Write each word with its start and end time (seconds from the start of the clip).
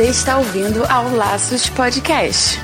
Você 0.00 0.08
está 0.08 0.38
ouvindo 0.38 0.82
ao 0.86 1.14
Laços 1.14 1.68
Podcast. 1.68 2.58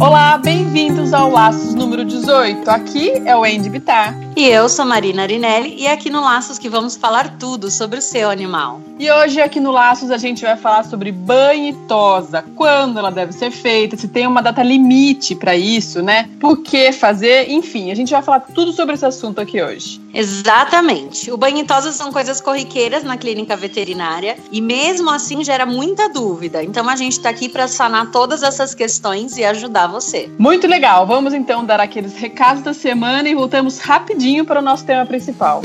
Olá, 0.00 0.36
bem-vindos 0.38 1.14
ao 1.14 1.30
Laços 1.30 1.74
número 1.76 2.04
18. 2.04 2.68
Aqui 2.68 3.22
é 3.24 3.36
o 3.36 3.44
Andy 3.44 3.70
Bittar. 3.70 4.16
E 4.36 4.48
eu 4.48 4.68
sou 4.68 4.84
Marina 4.84 5.22
Arinelli 5.22 5.76
e 5.78 5.86
é 5.86 5.92
aqui 5.92 6.10
no 6.10 6.20
Laços 6.20 6.58
que 6.58 6.68
vamos 6.68 6.96
falar 6.96 7.38
tudo 7.38 7.70
sobre 7.70 8.00
o 8.00 8.02
seu 8.02 8.28
animal. 8.28 8.80
E 8.98 9.08
hoje 9.12 9.40
aqui 9.40 9.60
no 9.60 9.70
Laços 9.70 10.10
a 10.10 10.18
gente 10.18 10.42
vai 10.42 10.56
falar 10.56 10.82
sobre 10.82 11.12
banho 11.12 11.68
e 11.68 11.72
tosa, 11.86 12.44
quando 12.56 12.98
ela 12.98 13.12
deve 13.12 13.32
ser 13.32 13.52
feita, 13.52 13.96
se 13.96 14.08
tem 14.08 14.26
uma 14.26 14.42
data 14.42 14.60
limite 14.60 15.36
para 15.36 15.56
isso, 15.56 16.02
né? 16.02 16.28
Por 16.40 16.62
que 16.62 16.90
fazer, 16.90 17.48
enfim, 17.48 17.92
a 17.92 17.94
gente 17.94 18.10
vai 18.10 18.20
falar 18.22 18.40
tudo 18.40 18.72
sobre 18.72 18.96
esse 18.96 19.06
assunto 19.06 19.40
aqui 19.40 19.62
hoje. 19.62 20.00
Exatamente. 20.12 21.30
O 21.30 21.36
banho 21.36 21.58
e 21.58 21.64
tosa 21.64 21.92
são 21.92 22.12
coisas 22.12 22.40
corriqueiras 22.40 23.04
na 23.04 23.16
clínica 23.16 23.56
veterinária 23.56 24.36
e 24.50 24.60
mesmo 24.60 25.10
assim 25.10 25.44
gera 25.44 25.64
muita 25.64 26.08
dúvida. 26.08 26.64
Então 26.64 26.88
a 26.88 26.96
gente 26.96 27.12
está 27.12 27.30
aqui 27.30 27.48
para 27.48 27.68
sanar 27.68 28.10
todas 28.10 28.42
essas 28.42 28.74
questões 28.74 29.36
e 29.36 29.44
ajudar 29.44 29.86
você. 29.86 30.28
Muito 30.36 30.66
legal. 30.66 31.06
Vamos 31.06 31.32
então 31.32 31.64
dar 31.64 31.78
aqueles 31.78 32.16
recados 32.16 32.64
da 32.64 32.74
semana 32.74 33.28
e 33.28 33.34
voltamos 33.36 33.78
rapidinho 33.78 34.44
para 34.44 34.58
o 34.58 34.62
nosso 34.62 34.84
tema 34.84 35.06
principal. 35.06 35.62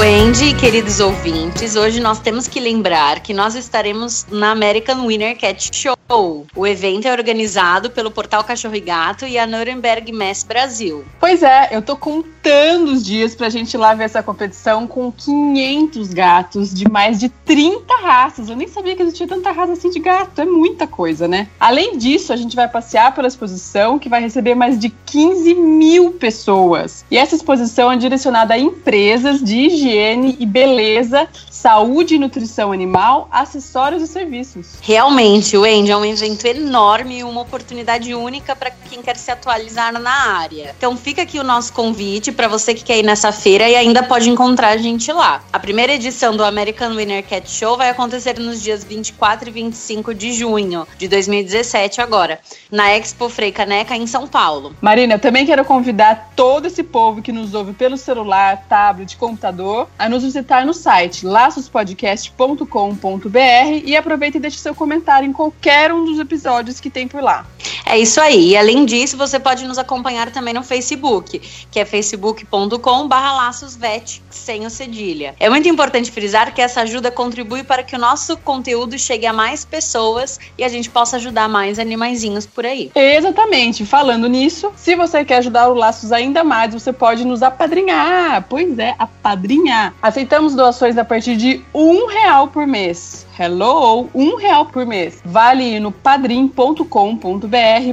Wendy, 0.00 0.54
queridos 0.54 0.98
ouvintes, 0.98 1.76
hoje 1.76 2.00
nós 2.00 2.18
temos 2.20 2.48
que 2.48 2.58
lembrar 2.58 3.20
que 3.20 3.34
nós 3.34 3.54
estaremos 3.54 4.26
na 4.30 4.50
American 4.50 5.06
Winter 5.06 5.36
Cat 5.36 5.68
Show. 5.76 6.46
O 6.56 6.66
evento 6.66 7.06
é 7.06 7.12
organizado 7.12 7.90
pelo 7.90 8.10
Portal 8.10 8.42
Cachorro 8.42 8.74
e 8.74 8.80
Gato 8.80 9.26
e 9.26 9.38
a 9.38 9.46
Nuremberg 9.46 10.10
Mess 10.10 10.42
Brasil. 10.42 11.04
Pois 11.20 11.42
é, 11.42 11.68
eu 11.70 11.82
tô 11.82 11.96
contando 11.96 12.92
os 12.92 13.04
dias 13.04 13.34
pra 13.36 13.50
gente 13.50 13.74
ir 13.74 13.76
lá 13.76 13.94
ver 13.94 14.04
essa 14.04 14.22
competição 14.22 14.86
com 14.86 15.12
500 15.12 16.08
gatos 16.14 16.74
de 16.74 16.90
mais 16.90 17.20
de 17.20 17.28
30 17.28 17.94
raças. 17.96 18.48
Eu 18.48 18.56
nem 18.56 18.66
sabia 18.66 18.96
que 18.96 19.02
existia 19.02 19.28
tanta 19.28 19.52
raça 19.52 19.74
assim 19.74 19.90
de 19.90 20.00
gato, 20.00 20.40
é 20.40 20.46
muita 20.46 20.86
coisa, 20.86 21.28
né? 21.28 21.46
Além 21.60 21.98
disso, 21.98 22.32
a 22.32 22.36
gente 22.36 22.56
vai 22.56 22.66
passear 22.66 23.14
pela 23.14 23.28
exposição 23.28 23.98
que 23.98 24.08
vai 24.08 24.20
receber 24.20 24.54
mais 24.54 24.78
de 24.78 24.88
15 24.88 25.54
mil 25.54 26.12
pessoas. 26.12 27.04
E 27.10 27.18
essa 27.18 27.36
exposição 27.36 27.92
é 27.92 27.96
direcionada 27.96 28.54
a 28.54 28.58
empresas 28.58 29.44
de 29.44 29.58
higiene 29.58 29.89
e 29.90 30.46
beleza, 30.46 31.28
saúde 31.50 32.14
e 32.14 32.18
nutrição 32.18 32.70
animal, 32.70 33.28
acessórios 33.30 34.02
e 34.02 34.06
serviços. 34.06 34.76
Realmente, 34.80 35.56
o 35.56 35.62
Wendy 35.62 35.90
é 35.90 35.96
um 35.96 36.04
evento 36.04 36.46
enorme 36.46 37.18
e 37.18 37.24
uma 37.24 37.40
oportunidade 37.40 38.14
única 38.14 38.54
para 38.54 38.70
quem 38.70 39.02
quer 39.02 39.16
se 39.16 39.30
atualizar 39.32 39.92
na 39.92 40.38
área. 40.38 40.74
Então 40.76 40.96
fica 40.96 41.22
aqui 41.22 41.40
o 41.40 41.44
nosso 41.44 41.72
convite 41.72 42.30
para 42.30 42.46
você 42.46 42.72
que 42.72 42.84
quer 42.84 42.98
ir 42.98 43.02
nessa 43.02 43.32
feira 43.32 43.68
e 43.68 43.74
ainda 43.74 44.02
pode 44.04 44.30
encontrar 44.30 44.68
a 44.68 44.76
gente 44.76 45.12
lá. 45.12 45.42
A 45.52 45.58
primeira 45.58 45.94
edição 45.94 46.36
do 46.36 46.44
American 46.44 46.94
Winter 46.94 47.24
Cat 47.24 47.50
Show 47.50 47.76
vai 47.76 47.90
acontecer 47.90 48.38
nos 48.38 48.62
dias 48.62 48.84
24 48.84 49.48
e 49.48 49.52
25 49.52 50.14
de 50.14 50.32
junho 50.32 50.86
de 50.98 51.08
2017 51.08 52.00
agora, 52.00 52.38
na 52.70 52.96
Expo 52.96 53.28
Frei 53.28 53.50
Caneca 53.50 53.96
em 53.96 54.06
São 54.06 54.28
Paulo. 54.28 54.74
Marina, 54.80 55.14
eu 55.14 55.18
também 55.18 55.44
quero 55.44 55.64
convidar 55.64 56.32
todo 56.36 56.66
esse 56.66 56.82
povo 56.82 57.20
que 57.20 57.32
nos 57.32 57.54
ouve 57.54 57.72
pelo 57.72 57.96
celular, 57.96 58.64
tablet, 58.68 59.16
computador, 59.16 59.79
a 59.98 60.08
nos 60.08 60.22
visitar 60.22 60.64
no 60.64 60.74
site 60.74 61.26
laçospodcast.com.br 61.26 63.38
e 63.84 63.96
aproveita 63.96 64.36
e 64.36 64.40
deixe 64.40 64.58
seu 64.58 64.74
comentário 64.74 65.28
em 65.28 65.32
qualquer 65.32 65.92
um 65.92 66.04
dos 66.04 66.18
episódios 66.18 66.80
que 66.80 66.90
tem 66.90 67.06
por 67.06 67.22
lá. 67.22 67.46
É 67.90 67.98
isso 67.98 68.20
aí. 68.20 68.50
E 68.50 68.56
além 68.56 68.84
disso, 68.84 69.16
você 69.16 69.40
pode 69.40 69.66
nos 69.66 69.76
acompanhar 69.76 70.30
também 70.30 70.54
no 70.54 70.62
Facebook, 70.62 71.40
que 71.70 71.80
é 71.80 71.84
facebook.com.br 71.84 73.14
laçosvet, 73.14 74.22
sem 74.30 74.64
o 74.64 74.70
cedilha. 74.70 75.34
É 75.40 75.48
muito 75.48 75.68
importante 75.68 76.10
frisar 76.10 76.54
que 76.54 76.62
essa 76.62 76.82
ajuda 76.82 77.10
contribui 77.10 77.64
para 77.64 77.82
que 77.82 77.96
o 77.96 77.98
nosso 77.98 78.36
conteúdo 78.36 78.96
chegue 78.96 79.26
a 79.26 79.32
mais 79.32 79.64
pessoas 79.64 80.38
e 80.56 80.62
a 80.62 80.68
gente 80.68 80.88
possa 80.88 81.16
ajudar 81.16 81.48
mais 81.48 81.78
animaizinhos 81.78 82.46
por 82.46 82.64
aí. 82.64 82.92
Exatamente. 82.94 83.84
Falando 83.84 84.28
nisso, 84.28 84.70
se 84.76 84.94
você 84.94 85.24
quer 85.24 85.38
ajudar 85.38 85.68
o 85.68 85.74
Laços 85.74 86.12
ainda 86.12 86.44
mais, 86.44 86.72
você 86.72 86.92
pode 86.92 87.24
nos 87.24 87.42
apadrinhar. 87.42 88.46
Pois 88.48 88.78
é, 88.78 88.94
apadrinhar. 88.98 89.69
Aceitamos 90.02 90.54
doações 90.54 90.98
a 90.98 91.04
partir 91.04 91.36
de 91.36 91.62
um 91.74 92.06
real 92.06 92.48
por 92.48 92.66
mês. 92.66 93.26
Hello! 93.38 94.08
Um 94.14 94.36
real 94.36 94.66
por 94.66 94.84
mês. 94.84 95.20
Vale 95.24 95.62
ir 95.76 95.80
no 95.80 95.90
padrim.com.br 95.90 96.84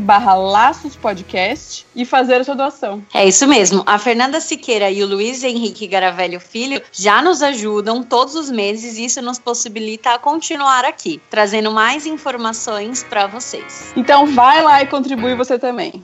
barra 0.01 0.33
Laços 0.33 0.95
Podcast 0.95 1.85
e 1.95 2.03
fazer 2.03 2.41
a 2.41 2.43
sua 2.43 2.55
doação. 2.55 3.01
É 3.13 3.25
isso 3.25 3.47
mesmo. 3.47 3.83
A 3.85 3.97
Fernanda 3.97 4.41
Siqueira 4.41 4.91
e 4.91 5.03
o 5.03 5.07
Luiz 5.07 5.43
Henrique 5.43 5.87
Garavelho 5.87 6.39
Filho 6.39 6.81
já 6.91 7.21
nos 7.21 7.41
ajudam 7.41 8.03
todos 8.03 8.35
os 8.35 8.49
meses 8.49 8.97
e 8.97 9.05
isso 9.05 9.21
nos 9.21 9.39
possibilita 9.39 10.19
continuar 10.19 10.83
aqui, 10.83 11.21
trazendo 11.29 11.71
mais 11.71 12.05
informações 12.05 13.03
para 13.03 13.27
vocês. 13.27 13.93
Então 13.95 14.25
vai 14.25 14.61
lá 14.61 14.81
e 14.81 14.87
contribui 14.87 15.35
você 15.35 15.57
também. 15.57 16.03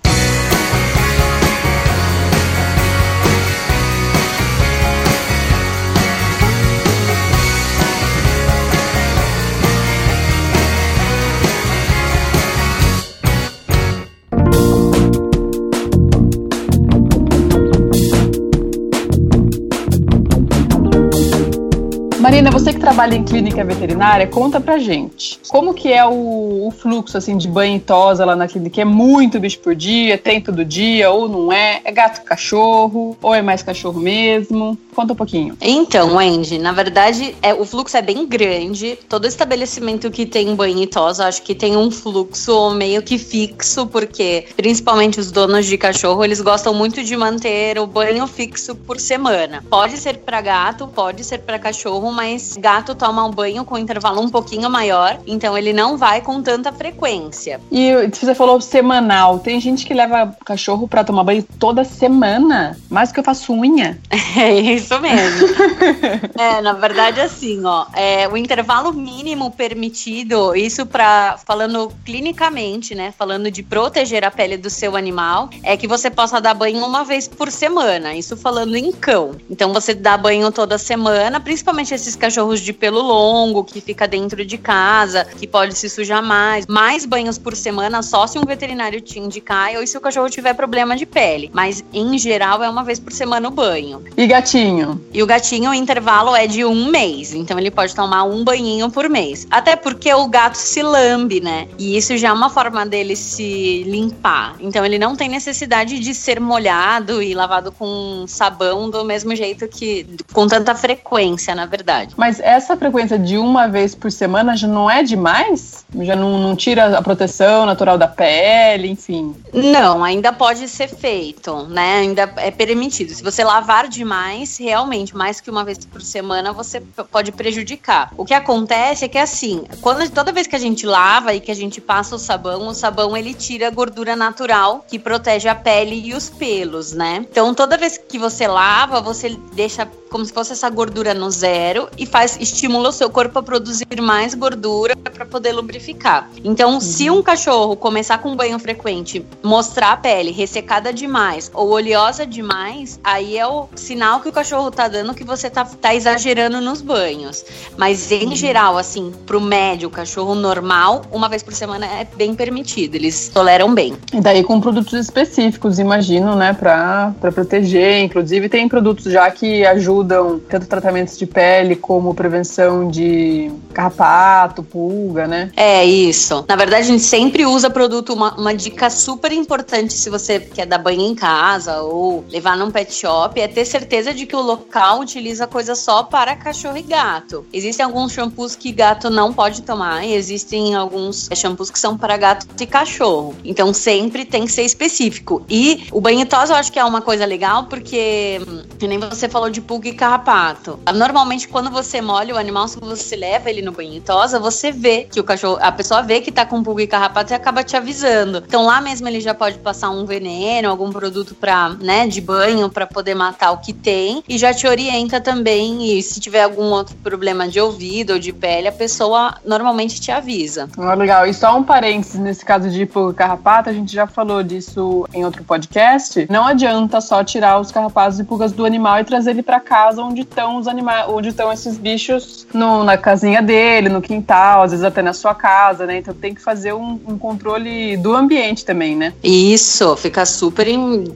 Marina, 22.23 22.50
você 22.50 22.72
que 22.72 22.79
trabalha 22.79 23.16
em 23.16 23.23
clínica 23.25 23.66
veterinária, 23.66 24.25
conta 24.25 24.61
pra 24.61 24.78
gente. 24.78 25.41
Como 25.50 25.73
que 25.73 25.91
é 25.91 26.06
o, 26.06 26.67
o, 26.67 26.72
fluxo 26.72 27.17
assim 27.17 27.35
de 27.35 27.50
banho 27.50 27.75
e 27.75 27.79
tosa 27.81 28.23
lá 28.23 28.34
na 28.34 28.47
clínica? 28.47 28.79
É 28.79 28.85
muito 28.85 29.41
bicho 29.41 29.59
por 29.59 29.75
dia? 29.75 30.17
Tem 30.17 30.39
todo 30.39 30.63
dia 30.63 31.12
ou 31.12 31.28
não 31.28 31.51
é? 31.51 31.81
É 31.83 31.91
gato 31.91 32.23
cachorro? 32.23 33.17
Ou 33.22 33.35
é 33.35 33.41
mais 33.41 33.62
cachorro 33.62 34.00
mesmo? 34.00 34.78
Conta 34.95 35.12
um 35.12 35.16
pouquinho. 35.17 35.57
Então, 35.59 36.16
Wendy, 36.16 36.59
na 36.59 36.72
verdade, 36.72 37.35
é, 37.41 37.53
o 37.53 37.66
fluxo 37.66 37.97
é 37.97 38.01
bem 38.01 38.25
grande. 38.25 38.97
Todo 39.09 39.28
estabelecimento 39.28 40.09
que 40.09 40.25
tem 40.25 40.56
banho 40.56 40.81
e 40.81 40.88
tosa, 40.88 41.28
acho 41.28 41.41
que 41.41 41.53
tem 41.53 41.75
um 41.75 41.91
fluxo 41.91 42.69
meio 42.69 43.01
que 43.01 43.17
fixo, 43.17 43.85
porque 43.88 44.45
principalmente 44.56 45.19
os 45.19 45.29
donos 45.29 45.66
de 45.66 45.78
cachorro, 45.78 46.23
eles 46.23 46.39
gostam 46.39 46.73
muito 46.73 47.03
de 47.03 47.17
manter 47.17 47.78
o 47.79 47.85
banho 47.85 48.25
fixo 48.28 48.75
por 48.75 48.97
semana. 48.97 49.62
Pode 49.69 49.97
ser 49.97 50.19
para 50.19 50.39
gato, 50.39 50.88
pode 50.88 51.22
ser 51.25 51.39
para 51.39 51.59
cachorro, 51.59 52.12
mas 52.13 52.56
gato 52.57 52.96
toma 52.96 53.25
um 53.25 53.31
banho 53.31 53.66
com 53.66 53.75
um 53.75 53.78
intervalo 53.78 54.22
um 54.22 54.29
pouquinho 54.29 54.69
maior, 54.69 55.19
então 55.25 55.57
ele 55.57 55.74
não 55.74 55.97
vai 55.97 56.22
com 56.22 56.41
tanta 56.41 56.72
frequência. 56.72 57.59
E 57.72 57.91
você 58.07 58.35
falou 58.35 58.62
semanal, 58.62 59.40
tem 59.40 59.59
gente 59.59 59.85
que 59.85 59.94
leva 59.94 60.35
cachorro 60.46 60.88
para 60.88 61.03
tomar 61.03 61.24
banho 61.24 61.44
toda 61.59 61.84
semana, 61.84 62.78
mais 62.90 63.09
do 63.09 63.13
que 63.13 63.19
eu 63.19 63.24
faço 63.24 63.53
unha. 63.53 64.00
É 64.35 64.51
isso 64.59 65.00
mesmo. 65.00 65.47
é, 66.35 66.59
na 66.59 66.74
verdade, 66.74 67.22
assim, 67.22 67.63
ó, 67.66 67.85
é, 67.94 68.28
o 68.28 68.35
intervalo 68.35 68.91
mínimo 68.91 69.51
permitido, 69.51 70.56
isso 70.56 70.88
para 70.88 71.38
falando 71.45 71.91
clinicamente, 72.03 72.95
né, 72.95 73.13
falando 73.16 73.51
de 73.51 73.62
proteger 73.62 74.25
a 74.25 74.31
pele 74.31 74.57
do 74.57 74.72
seu 74.72 74.95
animal, 74.95 75.50
é 75.62 75.78
que 75.78 75.88
você 75.88 76.09
possa 76.09 76.41
dar 76.41 76.53
banho 76.53 76.84
uma 76.84 77.03
vez 77.03 77.28
por 77.28 77.51
semana. 77.51 78.15
Isso 78.15 78.36
falando 78.36 78.75
em 78.75 78.92
cão. 78.92 79.36
Então 79.50 79.71
você 79.71 79.94
dá 79.94 80.18
banho 80.18 80.51
toda 80.51 80.77
semana, 80.77 81.39
principalmente 81.39 81.94
esses 82.03 82.15
cachorros 82.15 82.59
de 82.59 82.73
pelo 82.73 83.01
longo 83.01 83.63
que 83.63 83.79
fica 83.79 84.07
dentro 84.07 84.45
de 84.45 84.57
casa, 84.57 85.25
que 85.39 85.47
pode 85.47 85.77
se 85.77 85.89
sujar 85.89 86.21
mais. 86.21 86.67
Mais 86.67 87.05
banhos 87.05 87.38
por 87.38 87.55
semana 87.55 88.01
só 88.01 88.27
se 88.27 88.38
um 88.38 88.44
veterinário 88.44 89.00
te 89.00 89.19
indicar 89.19 89.73
ou 89.75 89.88
se 89.88 89.97
o 89.97 90.01
cachorro 90.01 90.29
tiver 90.29 90.53
problema 90.53 90.95
de 90.95 91.05
pele. 91.05 91.50
Mas 91.53 91.83
em 91.94 92.17
geral 92.17 92.61
é 92.61 92.69
uma 92.69 92.83
vez 92.83 93.00
por 93.00 93.13
semana 93.13 93.47
o 93.47 93.51
banho. 93.51 94.03
E 94.17 94.27
gatinho? 94.27 95.01
E 95.13 95.23
o 95.23 95.25
gatinho, 95.25 95.71
o 95.71 95.73
intervalo 95.73 96.35
é 96.35 96.45
de 96.45 96.65
um 96.65 96.89
mês. 96.89 97.33
Então 97.33 97.57
ele 97.57 97.71
pode 97.71 97.95
tomar 97.95 98.23
um 98.23 98.44
banhinho 98.44 98.89
por 98.91 99.09
mês. 99.09 99.47
Até 99.50 99.75
porque 99.75 100.13
o 100.13 100.27
gato 100.27 100.55
se 100.55 100.81
lambe, 100.81 101.39
né? 101.39 101.67
E 101.77 101.95
isso 101.95 102.17
já 102.17 102.29
é 102.29 102.33
uma 102.33 102.50
forma 102.50 102.85
dele 102.85 103.15
se 103.15 103.83
limpar. 103.83 104.55
Então 104.59 104.85
ele 104.85 105.00
não 105.00 105.15
tem 105.15 105.29
necessidade 105.29 106.00
de 106.00 106.13
ser 106.13 106.39
molhado 106.39 107.21
e 107.21 107.33
lavado 107.33 107.71
com 107.71 108.25
sabão 108.27 108.89
do 108.89 109.05
mesmo 109.05 109.33
jeito 109.35 109.67
que. 109.67 110.05
com 110.33 110.47
tanta 110.47 110.75
frequência, 110.75 111.55
na 111.55 111.65
verdade 111.65 111.93
verdade. 111.94 112.13
Mas 112.18 112.40
essa 112.40 112.75
frequência 112.75 113.18
de 113.19 113.38
uma 113.38 113.68
vez 113.68 113.94
por 113.94 114.12
semana 114.12 114.57
já 114.57 114.68
não 114.68 114.90
é 114.90 115.04
demais? 115.04 115.86
Já 116.01 116.16
não, 116.16 116.40
não 116.40 116.56
tira 116.56 116.98
a 116.98 117.01
proteção 117.01 117.66
natural 117.66 117.98
da 117.98 118.07
pele, 118.07 118.90
enfim? 118.90 119.36
Não, 119.54 120.04
ainda 120.04 120.34
pode 120.34 120.68
ser 120.68 120.88
feito, 120.88 121.63
né? 121.68 121.98
Ainda 122.00 122.34
é 122.38 122.50
permitido. 122.50 123.13
Se 123.13 123.24
você 123.24 123.44
lavar 123.44 123.88
demais, 123.88 124.57
realmente, 124.57 125.16
mais 125.16 125.40
que 125.40 125.50
uma 125.50 125.63
vez 125.63 125.86
por 125.86 126.01
semana, 126.01 126.51
você 126.51 126.81
pode 127.12 127.31
prejudicar. 127.31 128.12
O 128.18 128.25
que 128.25 128.34
acontece 128.34 129.06
é 129.06 129.07
que 129.07 129.18
assim, 129.18 129.63
quando 129.81 130.10
toda 130.10 130.31
vez 130.31 130.48
que 130.48 130.56
a 130.56 130.60
gente 130.60 130.86
lava 130.86 131.34
e 131.34 131.39
que 131.39 131.51
a 131.51 131.56
gente 131.56 131.80
passa 131.80 132.16
o 132.16 132.19
sabão, 132.19 132.68
o 132.68 132.74
sabão 132.74 133.16
ele 133.16 133.34
tira 133.34 133.68
a 133.68 133.72
gordura 133.72 134.16
natural 134.16 134.86
que 134.88 134.98
protege 134.98 135.48
a 135.48 135.56
pele 135.56 136.01
e 136.04 136.13
os 136.13 136.30
pelos, 136.30 136.94
né? 136.94 137.25
Então 137.30 137.54
toda 137.54 137.78
vez 137.78 137.98
que 137.98 138.18
você 138.18 138.48
lava, 138.48 139.01
você 139.01 139.38
deixa 139.54 139.88
como 140.13 140.24
se 140.24 140.31
fosse 140.31 140.54
essa 140.54 140.69
gordura 140.69 141.12
no 141.15 141.31
zero 141.31 141.89
e 141.98 142.06
faz 142.06 142.38
estimula 142.39 142.89
o 142.89 142.92
seu 142.92 143.10
corpo 143.10 143.39
a 143.39 143.42
produzir 143.42 143.88
mais 144.00 144.36
gordura 144.36 144.95
para 144.95 145.25
poder 145.25 145.54
lubrificar. 145.54 146.30
Então, 146.44 146.75
uhum. 146.75 146.80
se 146.80 147.10
um 147.10 147.24
cachorro 147.24 147.75
começar 147.75 148.19
com 148.19 148.30
um 148.30 148.36
banho 148.36 148.60
frequente, 148.60 149.25
mostrar 149.42 149.94
a 149.94 149.98
pele 149.98 150.30
ressecada 150.30 150.94
demais 150.94 151.50
ou 151.51 151.71
oleosa 151.71 152.27
demais, 152.27 153.00
aí 153.04 153.39
é 153.39 153.48
o 153.48 153.68
sinal 153.75 154.19
que 154.19 154.30
o 154.30 154.31
cachorro 154.31 154.69
tá 154.69 154.88
dando 154.88 155.15
que 155.15 155.24
você 155.24 155.50
tá, 155.50 155.65
tá 155.65 155.95
exagerando 155.95 156.62
nos 156.62 156.80
banhos. 156.80 157.44
Mas 157.75 158.12
em 158.12 158.27
uhum. 158.27 158.36
geral, 158.36 158.77
assim, 158.77 159.12
pro 159.25 159.42
médio, 159.42 159.89
cachorro 159.89 160.36
normal, 160.36 161.01
uma 161.12 161.27
vez 161.27 161.42
por 161.42 161.56
semana 161.56 161.88
é 161.88 162.07
bem 162.15 162.36
permitido. 162.36 162.94
Eles 162.94 163.30
toleram 163.30 163.74
bem. 163.74 163.98
E 164.13 164.21
daí 164.21 164.44
com 164.44 164.62
produtos 164.62 164.94
específicos, 164.94 165.80
imagino, 165.80 166.36
né, 166.36 166.54
para 166.54 167.15
proteger. 167.33 168.04
Inclusive 168.04 168.48
tem 168.48 168.69
produtos 168.69 169.12
já 169.12 169.31
que 169.31 169.65
ajudam 169.65 170.02
tanto 170.50 170.67
tratamentos 170.67 171.17
de 171.17 171.25
pele 171.25 171.75
como 171.75 172.13
prevenção 172.13 172.89
de 172.89 173.51
carrapato, 173.73 174.63
pulga, 174.63 175.27
né? 175.27 175.51
É 175.55 175.85
isso. 175.85 176.45
Na 176.47 176.55
verdade, 176.55 176.83
a 176.83 176.88
gente 176.88 177.03
sempre 177.03 177.45
usa 177.45 177.69
produto, 177.69 178.13
uma, 178.13 178.35
uma 178.35 178.53
dica 178.53 178.89
super 178.89 179.31
importante 179.31 179.94
se 179.94 180.09
você 180.09 180.39
quer 180.39 180.65
dar 180.65 180.77
banho 180.77 181.01
em 181.01 181.15
casa 181.15 181.81
ou 181.81 182.23
levar 182.29 182.57
num 182.57 182.71
pet 182.71 182.94
shop, 182.94 183.39
é 183.39 183.47
ter 183.47 183.65
certeza 183.65 184.13
de 184.13 184.25
que 184.25 184.35
o 184.35 184.41
local 184.41 185.00
utiliza 185.00 185.47
coisa 185.47 185.75
só 185.75 186.03
para 186.03 186.35
cachorro 186.35 186.77
e 186.77 186.81
gato. 186.81 187.45
Existem 187.53 187.85
alguns 187.85 188.11
shampoos 188.11 188.55
que 188.55 188.71
gato 188.71 189.09
não 189.09 189.33
pode 189.33 189.61
tomar 189.61 190.05
e 190.05 190.13
existem 190.13 190.75
alguns 190.75 191.29
shampoos 191.33 191.69
que 191.69 191.79
são 191.79 191.97
para 191.97 192.17
gato 192.17 192.47
e 192.59 192.65
cachorro. 192.65 193.35
Então 193.44 193.73
sempre 193.73 194.25
tem 194.25 194.45
que 194.45 194.51
ser 194.51 194.63
específico. 194.63 195.45
E 195.50 195.85
o 195.91 196.01
banho 196.01 196.25
tosa 196.25 196.53
eu 196.53 196.57
acho 196.57 196.71
que 196.71 196.79
é 196.79 196.85
uma 196.85 197.01
coisa 197.01 197.25
legal 197.25 197.65
porque, 197.65 198.41
que 198.79 198.88
nem 198.88 199.00
você 199.00 199.27
falou 199.27 199.50
de 199.50 199.61
pulga 199.61 199.93
carrapato. 199.94 200.80
Normalmente, 200.94 201.48
quando 201.48 201.69
você 201.69 202.01
molha 202.01 202.36
o 202.36 202.38
animal, 202.38 202.68
se 202.68 202.80
você 202.80 203.16
leva 203.16 203.50
ele 203.50 203.62
no 203.62 203.72
banho 203.72 204.01
tosa, 204.01 204.40
você 204.40 204.72
vê 204.72 205.07
que 205.10 205.19
o 205.19 205.24
cachorro, 205.24 205.57
a 205.62 205.72
pessoa 205.72 206.01
vê 206.01 206.22
que 206.22 206.31
tá 206.31 206.45
com 206.45 206.63
pulga 206.63 206.84
e 206.84 206.88
carrapato 206.88 207.34
e 207.34 207.36
acaba 207.36 207.63
te 207.63 207.75
avisando. 207.75 208.44
Então 208.45 208.66
lá 208.66 208.81
mesmo 208.81 209.07
ele 209.07 209.19
já 209.19 209.34
pode 209.34 209.57
passar 209.60 209.90
um 209.90 210.06
veneno, 210.06 210.69
algum 210.69 210.92
produto 210.92 211.36
para, 211.36 211.69
né, 211.69 212.07
de 212.07 212.22
banho 212.22 212.69
para 212.69 212.86
poder 212.86 213.16
matar 213.16 213.51
o 213.51 213.57
que 213.57 213.74
tem 213.74 214.24
e 214.28 214.38
já 214.38 214.54
te 214.54 214.68
orienta 214.68 215.19
também 215.19 215.98
e 215.98 216.01
se 216.01 216.19
tiver 216.19 216.44
algum 216.44 216.72
outro 216.72 216.96
problema 216.98 217.48
de 217.48 217.60
ouvido 217.60 218.13
ou 218.13 218.19
de 218.19 218.31
pele, 218.31 218.68
a 218.68 218.72
pessoa 218.72 219.36
normalmente 219.46 220.00
te 220.00 220.12
avisa. 220.12 220.69
Ah, 220.78 220.94
legal. 220.94 221.25
E 221.28 221.34
só 221.34 221.57
um 221.57 221.63
parênteses 221.63 222.19
nesse 222.19 222.44
caso 222.44 222.69
de 222.69 222.86
pulga 222.86 223.12
e 223.12 223.16
carrapato, 223.16 223.69
a 223.69 223.74
gente 223.74 223.94
já 223.94 224.07
falou 224.07 224.44
disso 224.44 225.07
em 225.13 225.25
outro 225.25 225.44
podcast. 225.44 226.28
Não 226.30 226.46
adianta 226.46 227.01
só 227.01 227.24
tirar 227.24 227.60
os 227.60 227.72
carrapatos 227.72 228.19
e 228.19 228.24
pulgas 228.24 228.51
do 228.51 228.66
animal 228.66 229.00
e 229.00 229.04
trazer 229.04 229.31
ele 229.31 229.44
para 229.44 229.60
cá 229.60 229.82
casa 229.83 230.01
onde 230.01 230.21
estão 230.21 230.57
os 230.57 230.68
animais, 230.68 231.06
onde 231.09 231.30
estão 231.30 231.51
esses 231.51 231.77
bichos 231.77 232.47
no, 232.53 232.83
na 232.83 232.97
casinha 232.97 233.41
dele, 233.41 233.89
no 233.89 234.01
quintal, 234.01 234.63
às 234.63 234.71
vezes 234.71 234.85
até 234.85 235.01
na 235.01 235.12
sua 235.12 235.35
casa, 235.35 235.85
né? 235.85 235.97
Então 235.97 236.13
tem 236.13 236.33
que 236.33 236.41
fazer 236.41 236.74
um, 236.74 237.00
um 237.06 237.18
controle 237.18 237.97
do 237.97 238.15
ambiente 238.15 238.63
também, 238.63 238.95
né? 238.95 239.13
Isso, 239.21 239.95
fica 239.97 240.25
super, 240.25 240.68